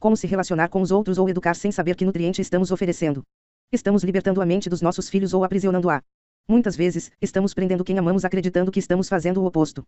[0.00, 3.22] Como se relacionar com os outros ou educar sem saber que nutriente estamos oferecendo?
[3.70, 6.02] Estamos libertando a mente dos nossos filhos ou aprisionando-a?
[6.48, 9.84] Muitas vezes, estamos prendendo quem amamos acreditando que estamos fazendo o oposto.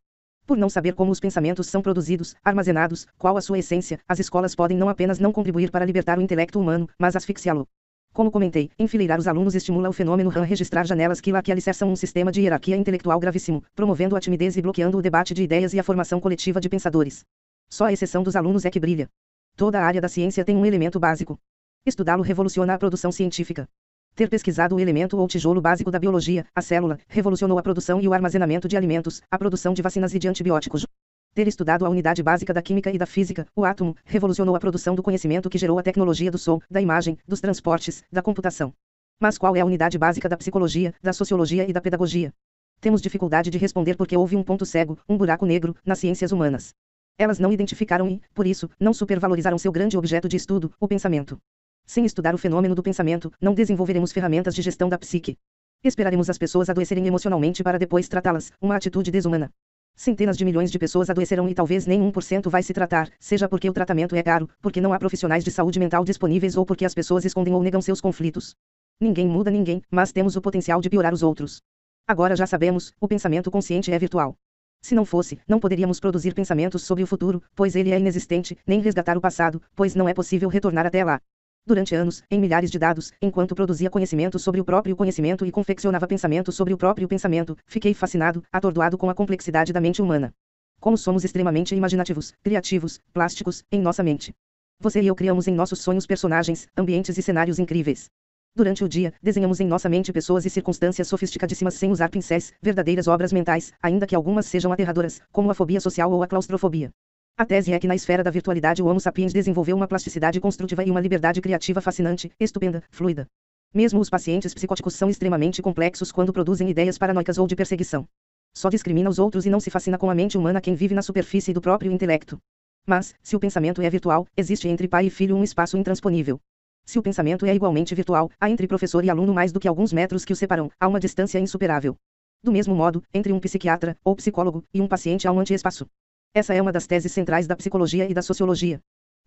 [0.47, 4.55] Por não saber como os pensamentos são produzidos, armazenados, qual a sua essência, as escolas
[4.55, 7.67] podem não apenas não contribuir para libertar o intelecto humano, mas asfixiá-lo.
[8.13, 11.91] Como comentei, enfileirar os alunos estimula o fenômeno RAM registrar janelas que lá que alicerçam
[11.91, 15.73] um sistema de hierarquia intelectual gravíssimo, promovendo a timidez e bloqueando o debate de ideias
[15.73, 17.25] e a formação coletiva de pensadores.
[17.71, 19.09] Só a exceção dos alunos é que brilha.
[19.57, 21.39] Toda a área da ciência tem um elemento básico.
[21.85, 23.69] Estudá-lo revoluciona a produção científica.
[24.15, 28.09] Ter pesquisado o elemento ou tijolo básico da biologia, a célula, revolucionou a produção e
[28.09, 30.87] o armazenamento de alimentos, a produção de vacinas e de antibióticos.
[31.35, 34.95] Ter estudado a unidade básica da química e da física, o átomo, revolucionou a produção
[34.95, 38.73] do conhecimento que gerou a tecnologia do som, da imagem, dos transportes, da computação.
[39.19, 42.35] Mas qual é a unidade básica da psicologia, da sociologia e da pedagogia?
[42.81, 46.75] Temos dificuldade de responder porque houve um ponto cego, um buraco negro, nas ciências humanas.
[47.23, 51.39] Elas não identificaram e, por isso, não supervalorizaram seu grande objeto de estudo, o pensamento.
[51.87, 55.37] Sem estudar o fenômeno do pensamento, não desenvolveremos ferramentas de gestão da psique.
[55.85, 59.53] Esperaremos as pessoas adoecerem emocionalmente para depois tratá-las, uma atitude desumana.
[59.95, 63.71] Centenas de milhões de pessoas adoecerão e talvez nem 1% vai se tratar, seja porque
[63.71, 66.93] o tratamento é caro, porque não há profissionais de saúde mental disponíveis ou porque as
[66.93, 68.57] pessoas escondem ou negam seus conflitos.
[69.01, 71.63] Ninguém muda ninguém, mas temos o potencial de piorar os outros.
[72.05, 74.35] Agora já sabemos, o pensamento consciente é virtual.
[74.83, 78.81] Se não fosse, não poderíamos produzir pensamentos sobre o futuro, pois ele é inexistente, nem
[78.81, 81.21] resgatar o passado, pois não é possível retornar até lá.
[81.65, 86.09] Durante anos, em milhares de dados, enquanto produzia conhecimento sobre o próprio conhecimento e confeccionava
[86.09, 90.35] pensamento sobre o próprio pensamento, fiquei fascinado, atordoado com a complexidade da mente humana.
[90.81, 94.35] Como somos extremamente imaginativos, criativos, plásticos, em nossa mente.
[94.81, 98.11] Você e eu criamos em nossos sonhos personagens, ambientes e cenários incríveis.
[98.55, 103.09] Durante o dia, desenhamos em nossa mente pessoas e circunstâncias sofisticadíssimas sem usar pincéis, verdadeiras
[103.09, 106.91] obras mentais, ainda que algumas sejam aterradoras, como a fobia social ou a claustrofobia.
[107.35, 110.85] A tese é que na esfera da virtualidade o Homo sapiens desenvolveu uma plasticidade construtiva
[110.85, 113.27] e uma liberdade criativa fascinante, estupenda, fluida.
[113.73, 118.07] Mesmo os pacientes psicóticos são extremamente complexos quando produzem ideias paranoicas ou de perseguição.
[118.55, 121.01] Só discrimina os outros e não se fascina com a mente humana quem vive na
[121.01, 122.39] superfície do próprio intelecto.
[122.87, 126.39] Mas, se o pensamento é virtual, existe entre pai e filho um espaço intransponível.
[126.85, 129.93] Se o pensamento é igualmente virtual, há entre professor e aluno mais do que alguns
[129.93, 131.97] metros que o separam, há uma distância insuperável.
[132.43, 135.87] Do mesmo modo, entre um psiquiatra, ou psicólogo, e um paciente há um antiespaço.
[136.35, 138.81] Essa é uma das teses centrais da psicologia e da sociologia.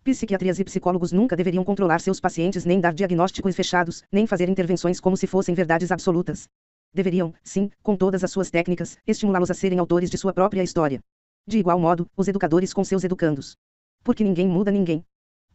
[0.04, 5.00] Psiquiatrias e psicólogos nunca deveriam controlar seus pacientes nem dar diagnósticos fechados, nem fazer intervenções
[5.00, 6.48] como se fossem verdades absolutas.
[6.92, 11.00] Deveriam, sim, com todas as suas técnicas, estimulá-los a serem autores de sua própria história.
[11.46, 13.56] De igual modo, os educadores com seus educandos.
[14.04, 15.04] Porque ninguém muda ninguém.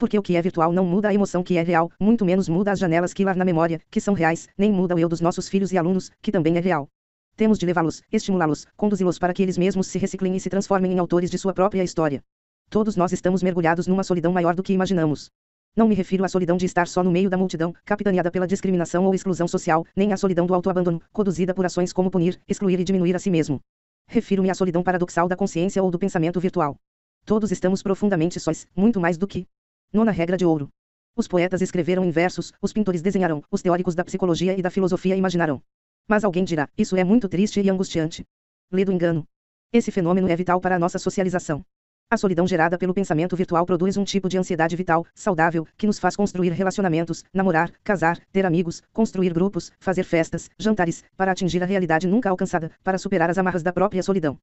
[0.01, 2.71] Porque o que é virtual não muda a emoção que é real, muito menos muda
[2.71, 5.47] as janelas que lá na memória, que são reais, nem muda o eu dos nossos
[5.47, 6.87] filhos e alunos, que também é real.
[7.35, 10.97] Temos de levá-los, estimulá-los, conduzi-los para que eles mesmos se reciclem e se transformem em
[10.97, 12.19] autores de sua própria história.
[12.67, 15.29] Todos nós estamos mergulhados numa solidão maior do que imaginamos.
[15.77, 19.05] Não me refiro à solidão de estar só no meio da multidão, capitaneada pela discriminação
[19.05, 22.83] ou exclusão social, nem à solidão do autoabandono, conduzida por ações como punir, excluir e
[22.83, 23.61] diminuir a si mesmo.
[24.07, 26.75] Refiro-me à solidão paradoxal da consciência ou do pensamento virtual.
[27.23, 29.45] Todos estamos profundamente sós, muito mais do que.
[29.93, 30.69] Nona regra de ouro.
[31.17, 35.17] Os poetas escreveram em versos, os pintores desenharão, os teóricos da psicologia e da filosofia
[35.17, 35.61] imaginarão.
[36.07, 38.23] Mas alguém dirá, isso é muito triste e angustiante.
[38.71, 39.27] Lê do engano.
[39.73, 41.65] Esse fenômeno é vital para a nossa socialização.
[42.09, 45.99] A solidão gerada pelo pensamento virtual produz um tipo de ansiedade vital, saudável, que nos
[45.99, 51.65] faz construir relacionamentos, namorar, casar, ter amigos, construir grupos, fazer festas, jantares, para atingir a
[51.65, 54.37] realidade nunca alcançada, para superar as amarras da própria solidão.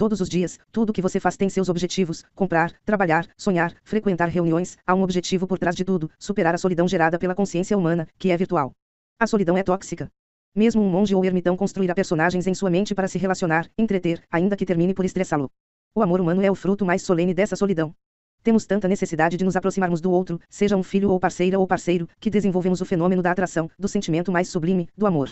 [0.00, 4.78] Todos os dias, tudo que você faz tem seus objetivos: comprar, trabalhar, sonhar, frequentar reuniões.
[4.86, 8.30] Há um objetivo por trás de tudo: superar a solidão gerada pela consciência humana, que
[8.30, 8.72] é virtual.
[9.18, 10.08] A solidão é tóxica.
[10.56, 14.56] Mesmo um monge ou ermitão construirá personagens em sua mente para se relacionar, entreter, ainda
[14.56, 15.50] que termine por estressá-lo.
[15.94, 17.94] O amor humano é o fruto mais solene dessa solidão.
[18.42, 22.08] Temos tanta necessidade de nos aproximarmos do outro, seja um filho ou parceira ou parceiro,
[22.18, 25.28] que desenvolvemos o fenômeno da atração, do sentimento mais sublime, do amor.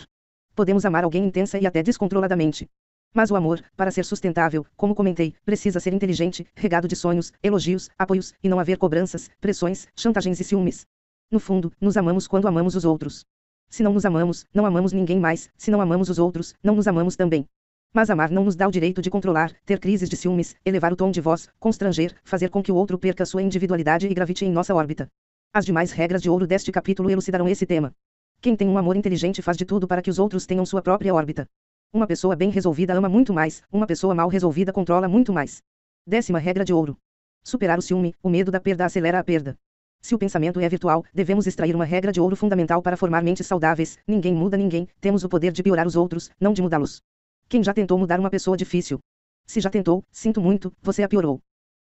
[0.53, 2.69] Podemos amar alguém intensa e até descontroladamente.
[3.13, 7.89] Mas o amor, para ser sustentável, como comentei, precisa ser inteligente, regado de sonhos, elogios,
[7.97, 10.85] apoios, e não haver cobranças, pressões, chantagens e ciúmes.
[11.31, 13.25] No fundo, nos amamos quando amamos os outros.
[13.69, 16.87] Se não nos amamos, não amamos ninguém mais, se não amamos os outros, não nos
[16.87, 17.47] amamos também.
[17.93, 20.95] Mas amar não nos dá o direito de controlar, ter crises de ciúmes, elevar o
[20.95, 24.51] tom de voz, constranger, fazer com que o outro perca sua individualidade e gravite em
[24.51, 25.07] nossa órbita.
[25.51, 27.91] As demais regras de ouro deste capítulo elucidarão esse tema.
[28.39, 31.13] Quem tem um amor inteligente faz de tudo para que os outros tenham sua própria
[31.13, 31.47] órbita.
[31.91, 35.63] Uma pessoa bem resolvida ama muito mais, uma pessoa mal resolvida controla muito mais.
[36.05, 36.95] Décima regra de ouro.
[37.43, 39.57] Superar o ciúme, o medo da perda acelera a perda.
[39.99, 43.47] Se o pensamento é virtual, devemos extrair uma regra de ouro fundamental para formar mentes
[43.47, 43.97] saudáveis.
[44.07, 47.01] Ninguém muda ninguém, temos o poder de piorar os outros, não de mudá-los.
[47.47, 48.99] Quem já tentou mudar uma pessoa difícil?
[49.47, 51.39] Se já tentou, sinto muito, você a piorou.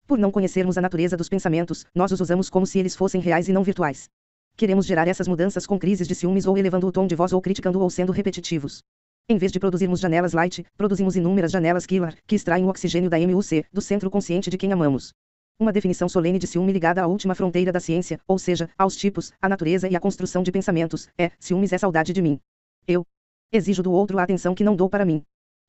[0.08, 3.50] Por não conhecermos a natureza dos pensamentos, nós os usamos como se eles fossem reais
[3.50, 4.10] e não virtuais.
[4.56, 7.42] Queremos gerar essas mudanças com crises de ciúmes ou elevando o tom de voz ou
[7.42, 8.82] criticando ou sendo repetitivos.
[9.30, 13.20] Em vez de produzirmos janelas light, produzimos inúmeras janelas killer, que extraem o oxigênio da
[13.20, 15.12] MUC, do centro consciente de quem amamos.
[15.60, 19.34] Uma definição solene de ciúme ligada à última fronteira da ciência, ou seja, aos tipos,
[19.42, 22.40] à natureza e à construção de pensamentos, é: ciúmes é saudade de mim.
[22.88, 23.06] Eu
[23.52, 25.22] exijo do outro a atenção que não dou para mim.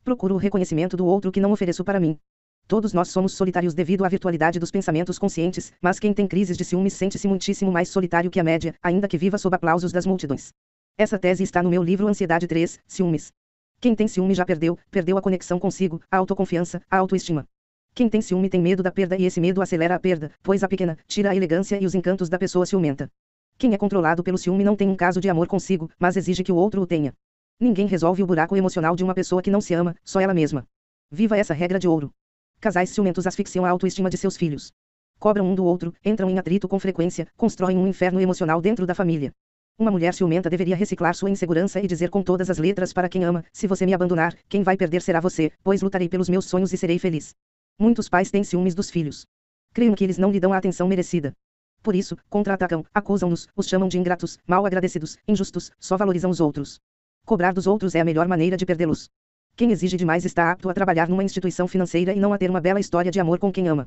[0.05, 2.17] Procuro o reconhecimento do outro que não ofereço para mim.
[2.69, 6.65] Todos nós somos solitários devido à virtualidade dos pensamentos conscientes, mas quem tem crises de
[6.65, 10.53] ciúmes sente-se muitíssimo mais solitário que a média, ainda que viva sob aplausos das multidões.
[10.97, 13.33] Essa tese está no meu livro Ansiedade 3, Ciúmes.
[13.81, 17.47] Quem tem ciúme já perdeu, perdeu a conexão consigo, a autoconfiança, a autoestima.
[17.95, 20.69] Quem tem ciúme tem medo da perda e esse medo acelera a perda, pois a
[20.69, 23.09] pequena tira a elegância e os encantos da pessoa ciumenta.
[23.57, 26.51] Quem é controlado pelo ciúme não tem um caso de amor consigo, mas exige que
[26.51, 27.15] o outro o tenha.
[27.61, 30.67] Ninguém resolve o buraco emocional de uma pessoa que não se ama, só ela mesma.
[31.11, 32.13] Viva essa regra de ouro.
[32.61, 34.73] Casais ciumentos asfixiam a autoestima de seus filhos.
[35.21, 38.95] Cobram um do outro, entram em atrito com frequência, constroem um inferno emocional dentro da
[38.95, 39.33] família.
[39.79, 43.23] Uma mulher ciumenta deveria reciclar sua insegurança e dizer com todas as letras para quem
[43.23, 46.73] ama: se você me abandonar, quem vai perder será você, pois lutarei pelos meus sonhos
[46.73, 47.33] e serei feliz.
[47.79, 49.25] Muitos pais têm ciúmes dos filhos.
[49.73, 51.33] Creem que eles não lhe dão a atenção merecida.
[51.81, 56.81] Por isso, contra-atacam, acusam-nos, os chamam de ingratos, mal agradecidos, injustos, só valorizam os outros.
[57.25, 59.09] Cobrar dos outros é a melhor maneira de perdê-los.
[59.55, 62.61] Quem exige demais está apto a trabalhar numa instituição financeira e não a ter uma
[62.61, 63.87] bela história de amor com quem ama.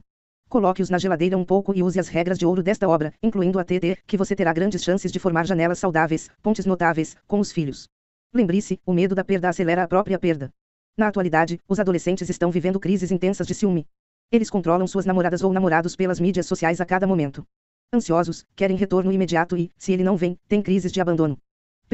[0.51, 3.63] Coloque-os na geladeira um pouco e use as regras de ouro desta obra, incluindo a
[3.63, 7.87] TT, que você terá grandes chances de formar janelas saudáveis, pontes notáveis, com os filhos.
[8.33, 10.51] Lembre-se, o medo da perda acelera a própria perda.
[10.97, 13.87] Na atualidade, os adolescentes estão vivendo crises intensas de ciúme.
[14.29, 17.45] Eles controlam suas namoradas ou namorados pelas mídias sociais a cada momento.
[17.93, 21.37] Ansiosos, querem retorno imediato e, se ele não vem, têm crises de abandono.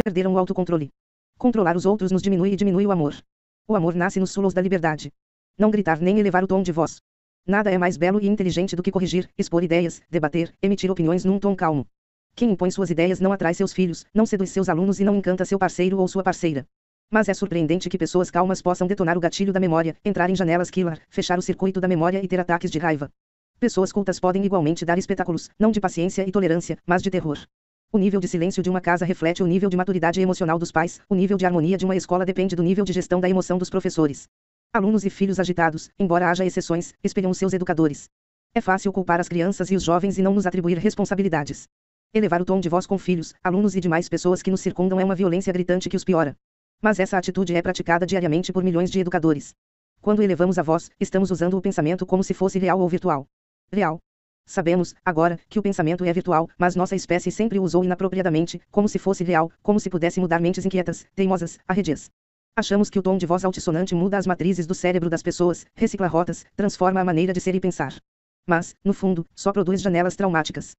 [0.04, 0.90] Perderam o autocontrole.
[1.38, 3.14] Controlar os outros nos diminui e diminui o amor.
[3.68, 5.14] O amor nasce nos sulos da liberdade.
[5.60, 7.00] Não gritar nem elevar o tom de voz.
[7.50, 11.40] Nada é mais belo e inteligente do que corrigir, expor ideias, debater, emitir opiniões num
[11.40, 11.88] tom calmo.
[12.36, 15.46] Quem impõe suas ideias não atrai seus filhos, não seduz seus alunos e não encanta
[15.46, 16.68] seu parceiro ou sua parceira.
[17.10, 20.70] Mas é surpreendente que pessoas calmas possam detonar o gatilho da memória, entrar em janelas
[20.70, 23.10] killer, fechar o circuito da memória e ter ataques de raiva.
[23.62, 27.40] Pessoas cultas podem igualmente dar espetáculos, não de paciência e tolerância, mas de terror.
[27.94, 31.00] O nível de silêncio de uma casa reflete o nível de maturidade emocional dos pais,
[31.08, 33.70] o nível de harmonia de uma escola depende do nível de gestão da emoção dos
[33.70, 34.28] professores.
[34.74, 38.10] Alunos e filhos agitados, embora haja exceções, espelham seus educadores.
[38.54, 41.68] É fácil culpar as crianças e os jovens e não nos atribuir responsabilidades.
[42.14, 45.04] Elevar o tom de voz com filhos, alunos e demais pessoas que nos circundam é
[45.04, 46.36] uma violência gritante que os piora.
[46.82, 49.54] Mas essa atitude é praticada diariamente por milhões de educadores.
[50.02, 53.26] Quando elevamos a voz, estamos usando o pensamento como se fosse real ou virtual.
[53.72, 54.00] Real.
[54.46, 58.88] Sabemos, agora, que o pensamento é virtual, mas nossa espécie sempre o usou inapropriadamente, como
[58.88, 62.10] se fosse real, como se pudesse mudar mentes inquietas, teimosas, arredias.
[62.60, 66.08] Achamos que o tom de voz altissonante muda as matrizes do cérebro das pessoas, recicla
[66.08, 67.94] rotas, transforma a maneira de ser e pensar.
[68.48, 70.72] Mas, no fundo, só produz janelas traumáticas.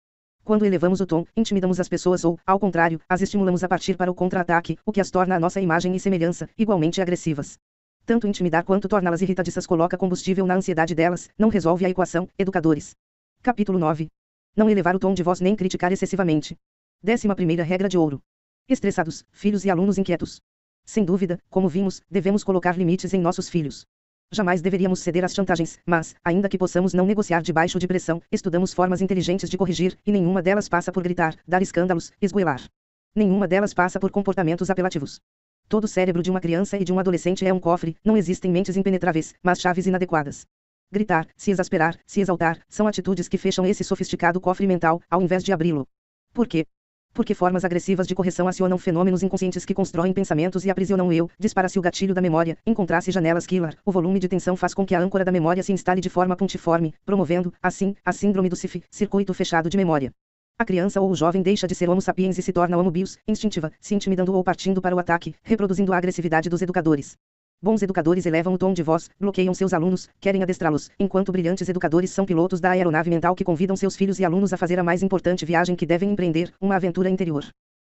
[0.43, 4.11] Quando elevamos o tom, intimidamos as pessoas ou, ao contrário, as estimulamos a partir para
[4.11, 7.57] o contra-ataque, o que as torna a nossa imagem e semelhança, igualmente agressivas.
[8.05, 12.97] Tanto intimidar quanto torná-las irritadiças coloca combustível na ansiedade delas, não resolve a equação, educadores.
[13.41, 14.09] Capítulo 9.
[14.57, 16.57] Não elevar o tom de voz nem criticar excessivamente.
[17.01, 18.21] Décima primeira regra de ouro.
[18.69, 20.41] Estressados, filhos e alunos inquietos.
[20.89, 23.85] Sem dúvida, como vimos, devemos colocar limites em nossos filhos.
[24.33, 28.73] Jamais deveríamos ceder às chantagens, mas, ainda que possamos não negociar debaixo de pressão, estudamos
[28.73, 32.63] formas inteligentes de corrigir, e nenhuma delas passa por gritar, dar escândalos, esgoelar.
[33.15, 35.21] Nenhuma delas passa por comportamentos apelativos.
[35.69, 38.75] Todo cérebro de uma criança e de um adolescente é um cofre, não existem mentes
[38.75, 40.47] impenetráveis, mas chaves inadequadas.
[40.91, 45.45] Gritar, se exasperar, se exaltar, são atitudes que fecham esse sofisticado cofre mental, ao invés
[45.45, 45.87] de abri-lo.
[46.33, 46.65] Por quê?
[47.13, 51.31] Porque formas agressivas de correção acionam fenômenos inconscientes que constroem pensamentos e aprisionam o eu,
[51.39, 54.95] dispara-se o gatilho da memória, encontrar-se janelas killer, o volume de tensão faz com que
[54.95, 58.83] a âncora da memória se instale de forma pontiforme, promovendo, assim, a síndrome do CIF,
[58.91, 60.13] circuito fechado de memória.
[60.59, 63.17] A criança ou o jovem deixa de ser homo sapiens e se torna homo bios,
[63.29, 67.17] instintiva, se intimidando ou partindo para o ataque, reproduzindo a agressividade dos educadores.
[67.61, 72.11] Bons educadores elevam o tom de voz, bloqueiam seus alunos, querem adestrá-los, enquanto brilhantes educadores
[72.11, 75.03] são pilotos da aeronave mental que convidam seus filhos e alunos a fazer a mais
[75.03, 77.45] importante viagem que devem empreender, uma aventura interior.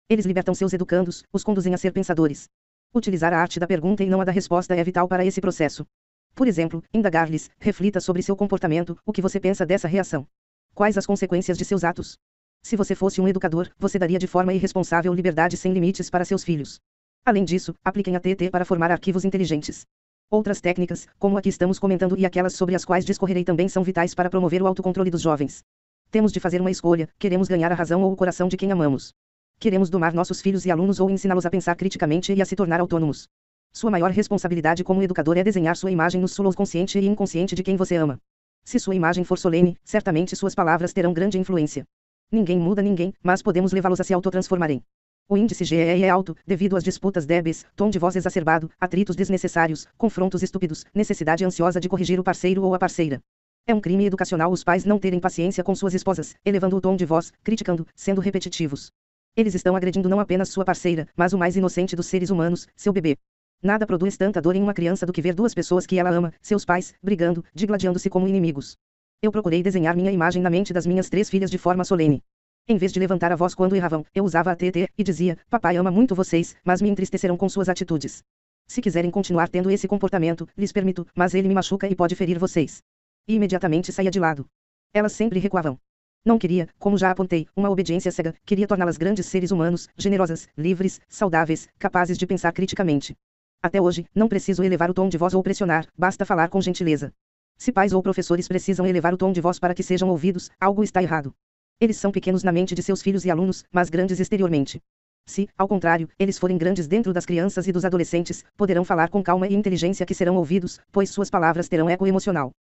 [0.10, 2.50] Eles libertam seus educandos, os conduzem a ser pensadores.
[2.96, 5.86] Utilizar a arte da pergunta e não a da resposta é vital para esse processo.
[6.34, 10.26] Por exemplo, indagar-lhes, reflita sobre seu comportamento, o que você pensa dessa reação.
[10.74, 12.18] Quais as consequências de seus atos?
[12.64, 16.44] Se você fosse um educador, você daria de forma irresponsável liberdade sem limites para seus
[16.44, 16.80] filhos.
[17.26, 19.86] Além disso, apliquem a TT para formar arquivos inteligentes.
[20.32, 23.84] Outras técnicas, como a que estamos comentando e aquelas sobre as quais discorrerei também são
[23.84, 25.64] vitais para promover o autocontrole dos jovens.
[26.12, 29.14] Temos de fazer uma escolha, queremos ganhar a razão ou o coração de quem amamos.
[29.60, 32.80] Queremos domar nossos filhos e alunos ou ensiná-los a pensar criticamente e a se tornar
[32.80, 33.28] autônomos.
[33.74, 37.64] Sua maior responsabilidade como educador é desenhar sua imagem no sul consciente e inconsciente de
[37.64, 38.20] quem você ama.
[38.64, 41.86] Se sua imagem for solene, certamente suas palavras terão grande influência.
[42.32, 44.84] Ninguém muda ninguém, mas podemos levá-los a se autotransformarem.
[45.32, 49.88] O índice GEI é alto, devido às disputas débeis, tom de voz exacerbado, atritos desnecessários,
[49.96, 53.22] confrontos estúpidos, necessidade ansiosa de corrigir o parceiro ou a parceira.
[53.68, 56.96] É um crime educacional os pais não terem paciência com suas esposas, elevando o tom
[56.96, 58.90] de voz, criticando, sendo repetitivos.
[59.38, 62.92] Eles estão agredindo não apenas sua parceira, mas o mais inocente dos seres humanos, seu
[62.92, 63.16] bebê.
[63.62, 66.34] Nada produz tanta dor em uma criança do que ver duas pessoas que ela ama,
[66.42, 68.78] seus pais, brigando, digladiando-se como inimigos.
[69.22, 72.24] Eu procurei desenhar minha imagem na mente das minhas três filhas de forma solene.
[72.72, 75.76] Em vez de levantar a voz quando erravam, eu usava a TT e dizia: Papai
[75.76, 78.24] ama muito vocês, mas me entristecerão com suas atitudes.
[78.68, 82.38] Se quiserem continuar tendo esse comportamento, lhes permito, mas ele me machuca e pode ferir
[82.38, 82.84] vocês.
[83.28, 84.46] E imediatamente saía de lado.
[84.94, 85.80] Elas sempre recuavam.
[86.24, 91.02] Não queria, como já apontei, uma obediência cega, queria torná-las grandes seres humanos, generosas, livres,
[91.10, 93.16] saudáveis, capazes de pensar criticamente.
[93.64, 97.12] Até hoje, não preciso elevar o tom de voz ou pressionar, basta falar com gentileza.
[97.58, 100.84] Se pais ou professores precisam elevar o tom de voz para que sejam ouvidos, algo
[100.84, 101.34] está errado.
[101.82, 104.82] Eles são pequenos na mente de seus filhos e alunos, mas grandes exteriormente.
[105.26, 109.24] Se, ao contrário, eles forem grandes dentro das crianças e dos adolescentes, poderão falar com
[109.24, 112.52] calma e inteligência que serão ouvidos, pois suas palavras terão eco emocional.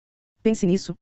[0.41, 0.93] Pense nisso.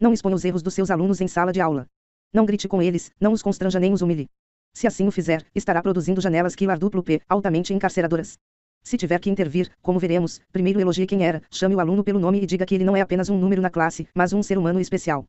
[0.00, 1.86] Não exponha os erros dos seus alunos em sala de aula.
[2.32, 4.30] Não grite com eles, não os constranja nem os humilhe.
[4.72, 8.38] Se assim o fizer, estará produzindo janelas Killer duplo P, altamente encarceradoras.
[8.82, 12.40] Se tiver que intervir, como veremos, primeiro elogie quem era, chame o aluno pelo nome
[12.40, 14.80] e diga que ele não é apenas um número na classe, mas um ser humano
[14.80, 15.26] especial.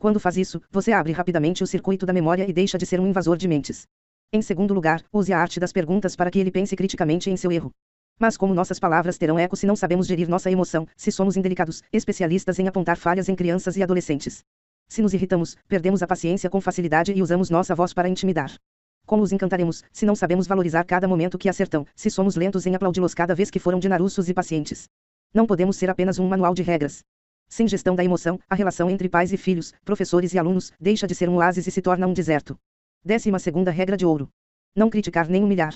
[0.00, 3.06] Quando faz isso, você abre rapidamente o circuito da memória e deixa de ser um
[3.06, 3.86] invasor de mentes.
[4.32, 7.52] Em segundo lugar, use a arte das perguntas para que ele pense criticamente em seu
[7.52, 7.70] erro.
[8.18, 11.82] Mas como nossas palavras terão eco se não sabemos gerir nossa emoção, se somos indelicados,
[11.92, 14.42] especialistas em apontar falhas em crianças e adolescentes.
[14.88, 18.54] Se nos irritamos, perdemos a paciência com facilidade e usamos nossa voz para intimidar.
[19.04, 22.74] Como os encantaremos, se não sabemos valorizar cada momento que acertam, se somos lentos em
[22.74, 24.88] aplaudi-los cada vez que foram dinaruços e pacientes?
[25.34, 27.04] Não podemos ser apenas um manual de regras.
[27.52, 31.16] Sem gestão da emoção, a relação entre pais e filhos, professores e alunos, deixa de
[31.16, 32.56] ser um oásis e se torna um deserto.
[33.04, 34.28] Décima segunda regra de ouro.
[34.74, 35.74] Não criticar nem humilhar.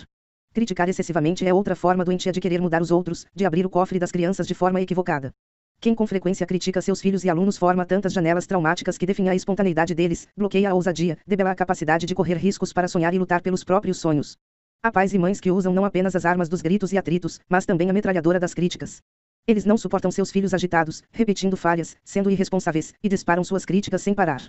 [0.54, 3.98] Criticar excessivamente é outra forma doentia de querer mudar os outros, de abrir o cofre
[3.98, 5.32] das crianças de forma equivocada.
[5.80, 9.34] Quem com frequência critica seus filhos e alunos forma tantas janelas traumáticas que definem a
[9.34, 13.42] espontaneidade deles, bloqueia a ousadia, debela a capacidade de correr riscos para sonhar e lutar
[13.42, 14.36] pelos próprios sonhos.
[14.80, 17.66] Há pais e mães que usam não apenas as armas dos gritos e atritos, mas
[17.66, 19.02] também a metralhadora das críticas.
[19.46, 24.14] Eles não suportam seus filhos agitados, repetindo falhas, sendo irresponsáveis, e disparam suas críticas sem
[24.14, 24.46] parar.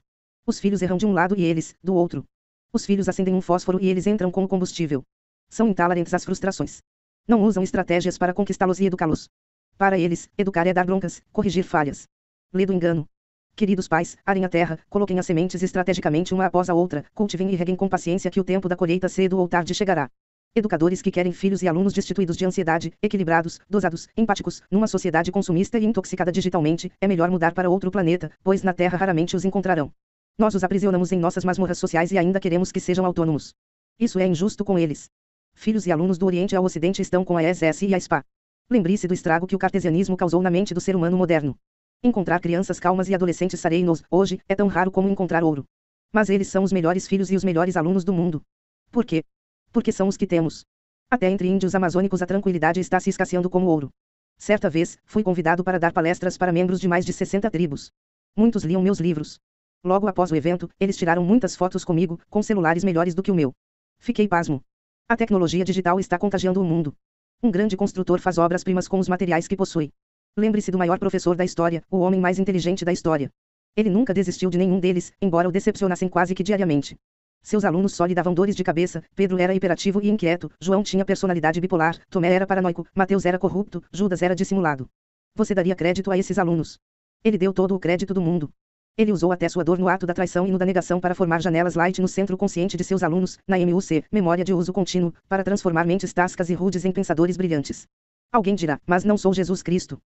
[0.48, 2.24] Os filhos erram de um lado e eles, do outro.
[2.72, 5.04] Os filhos acendem um fósforo e eles entram com o combustível.
[5.50, 6.80] São intolerantes às frustrações.
[7.28, 9.28] Não usam estratégias para conquistá-los e educá-los.
[9.78, 12.08] Para eles, educar é dar broncas, corrigir falhas.
[12.54, 13.06] Lê do engano.
[13.54, 17.56] Queridos pais, arem a terra, coloquem as sementes estrategicamente uma após a outra, cultivem e
[17.56, 20.10] reguem com paciência que o tempo da colheita cedo ou tarde chegará.
[20.58, 25.78] Educadores que querem filhos e alunos destituídos de ansiedade, equilibrados, dosados, empáticos, numa sociedade consumista
[25.78, 29.92] e intoxicada digitalmente, é melhor mudar para outro planeta, pois na Terra raramente os encontrarão.
[30.38, 33.54] Nós os aprisionamos em nossas masmorras sociais e ainda queremos que sejam autônomos.
[34.00, 35.10] Isso é injusto com eles.
[35.56, 38.24] Filhos e alunos do Oriente ao Ocidente estão com a SS e a SPA.
[38.70, 41.58] Lembre-se do estrago que o cartesianismo causou na mente do ser humano moderno.
[42.02, 45.66] Encontrar crianças calmas e adolescentes serenos, hoje, é tão raro como encontrar ouro.
[46.14, 48.42] Mas eles são os melhores filhos e os melhores alunos do mundo.
[48.90, 49.22] Por quê?
[49.76, 50.66] Porque são os que temos.
[51.12, 53.90] Até entre índios amazônicos a tranquilidade está se escasseando como ouro.
[54.38, 57.92] Certa vez, fui convidado para dar palestras para membros de mais de 60 tribos.
[58.38, 59.38] Muitos liam meus livros.
[59.84, 63.36] Logo após o evento, eles tiraram muitas fotos comigo, com celulares melhores do que o
[63.36, 63.52] meu.
[64.00, 64.62] Fiquei pasmo.
[65.10, 66.96] A tecnologia digital está contagiando o mundo.
[67.44, 69.92] Um grande construtor faz obras-primas com os materiais que possui.
[70.38, 73.30] Lembre-se do maior professor da história, o homem mais inteligente da história.
[73.76, 76.96] Ele nunca desistiu de nenhum deles, embora o decepcionassem quase que diariamente.
[77.46, 81.06] Seus alunos só lhe davam dores de cabeça, Pedro era hiperativo e inquieto, João tinha
[81.06, 84.90] personalidade bipolar, Tomé era paranoico, Mateus era corrupto, Judas era dissimulado.
[85.36, 86.80] Você daria crédito a esses alunos?
[87.24, 88.50] Ele deu todo o crédito do mundo.
[88.98, 91.40] Ele usou até sua dor no ato da traição e no da negação para formar
[91.40, 95.44] janelas light no centro consciente de seus alunos, na MUC, memória de uso contínuo, para
[95.44, 97.86] transformar mentes tascas e rudes em pensadores brilhantes.
[98.32, 100.00] Alguém dirá, mas não sou Jesus Cristo.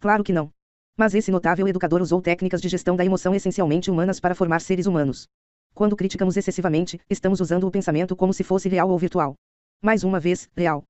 [0.00, 0.50] Claro que não.
[0.96, 4.86] Mas esse notável educador usou técnicas de gestão da emoção essencialmente humanas para formar seres
[4.86, 5.28] humanos.
[5.76, 9.34] Quando criticamos excessivamente, estamos usando o pensamento como se fosse real ou virtual.
[9.82, 10.82] Mais uma vez, real.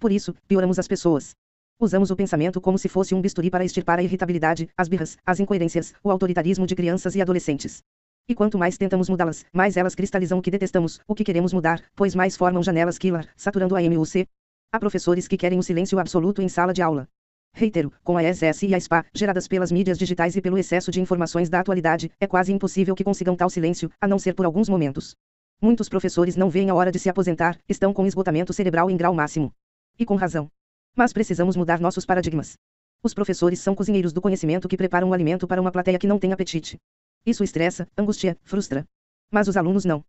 [0.00, 1.36] Por isso, pioramos as pessoas.
[1.80, 5.38] Usamos o pensamento como se fosse um bisturi para extirpar a irritabilidade, as birras, as
[5.38, 7.84] incoerências, o autoritarismo de crianças e adolescentes.
[8.28, 11.80] E quanto mais tentamos mudá-las, mais elas cristalizam o que detestamos, o que queremos mudar,
[11.94, 14.26] pois mais formam janelas killer, saturando a MUC.
[14.72, 17.06] Há professores que querem o silêncio absoluto em sala de aula.
[17.54, 21.00] Reitero, com a SS e a SPA, geradas pelas mídias digitais e pelo excesso de
[21.00, 24.68] informações da atualidade, é quase impossível que consigam tal silêncio, a não ser por alguns
[24.68, 25.14] momentos.
[25.60, 29.14] Muitos professores não veem a hora de se aposentar, estão com esgotamento cerebral em grau
[29.14, 29.52] máximo.
[29.98, 30.50] E com razão.
[30.96, 32.56] Mas precisamos mudar nossos paradigmas.
[33.02, 36.18] Os professores são cozinheiros do conhecimento que preparam o alimento para uma plateia que não
[36.18, 36.78] tem apetite.
[37.24, 38.84] Isso estressa, angustia, frustra.
[39.30, 40.04] Mas os alunos não.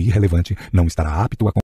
[0.00, 1.52] Irrelevante não estará apto a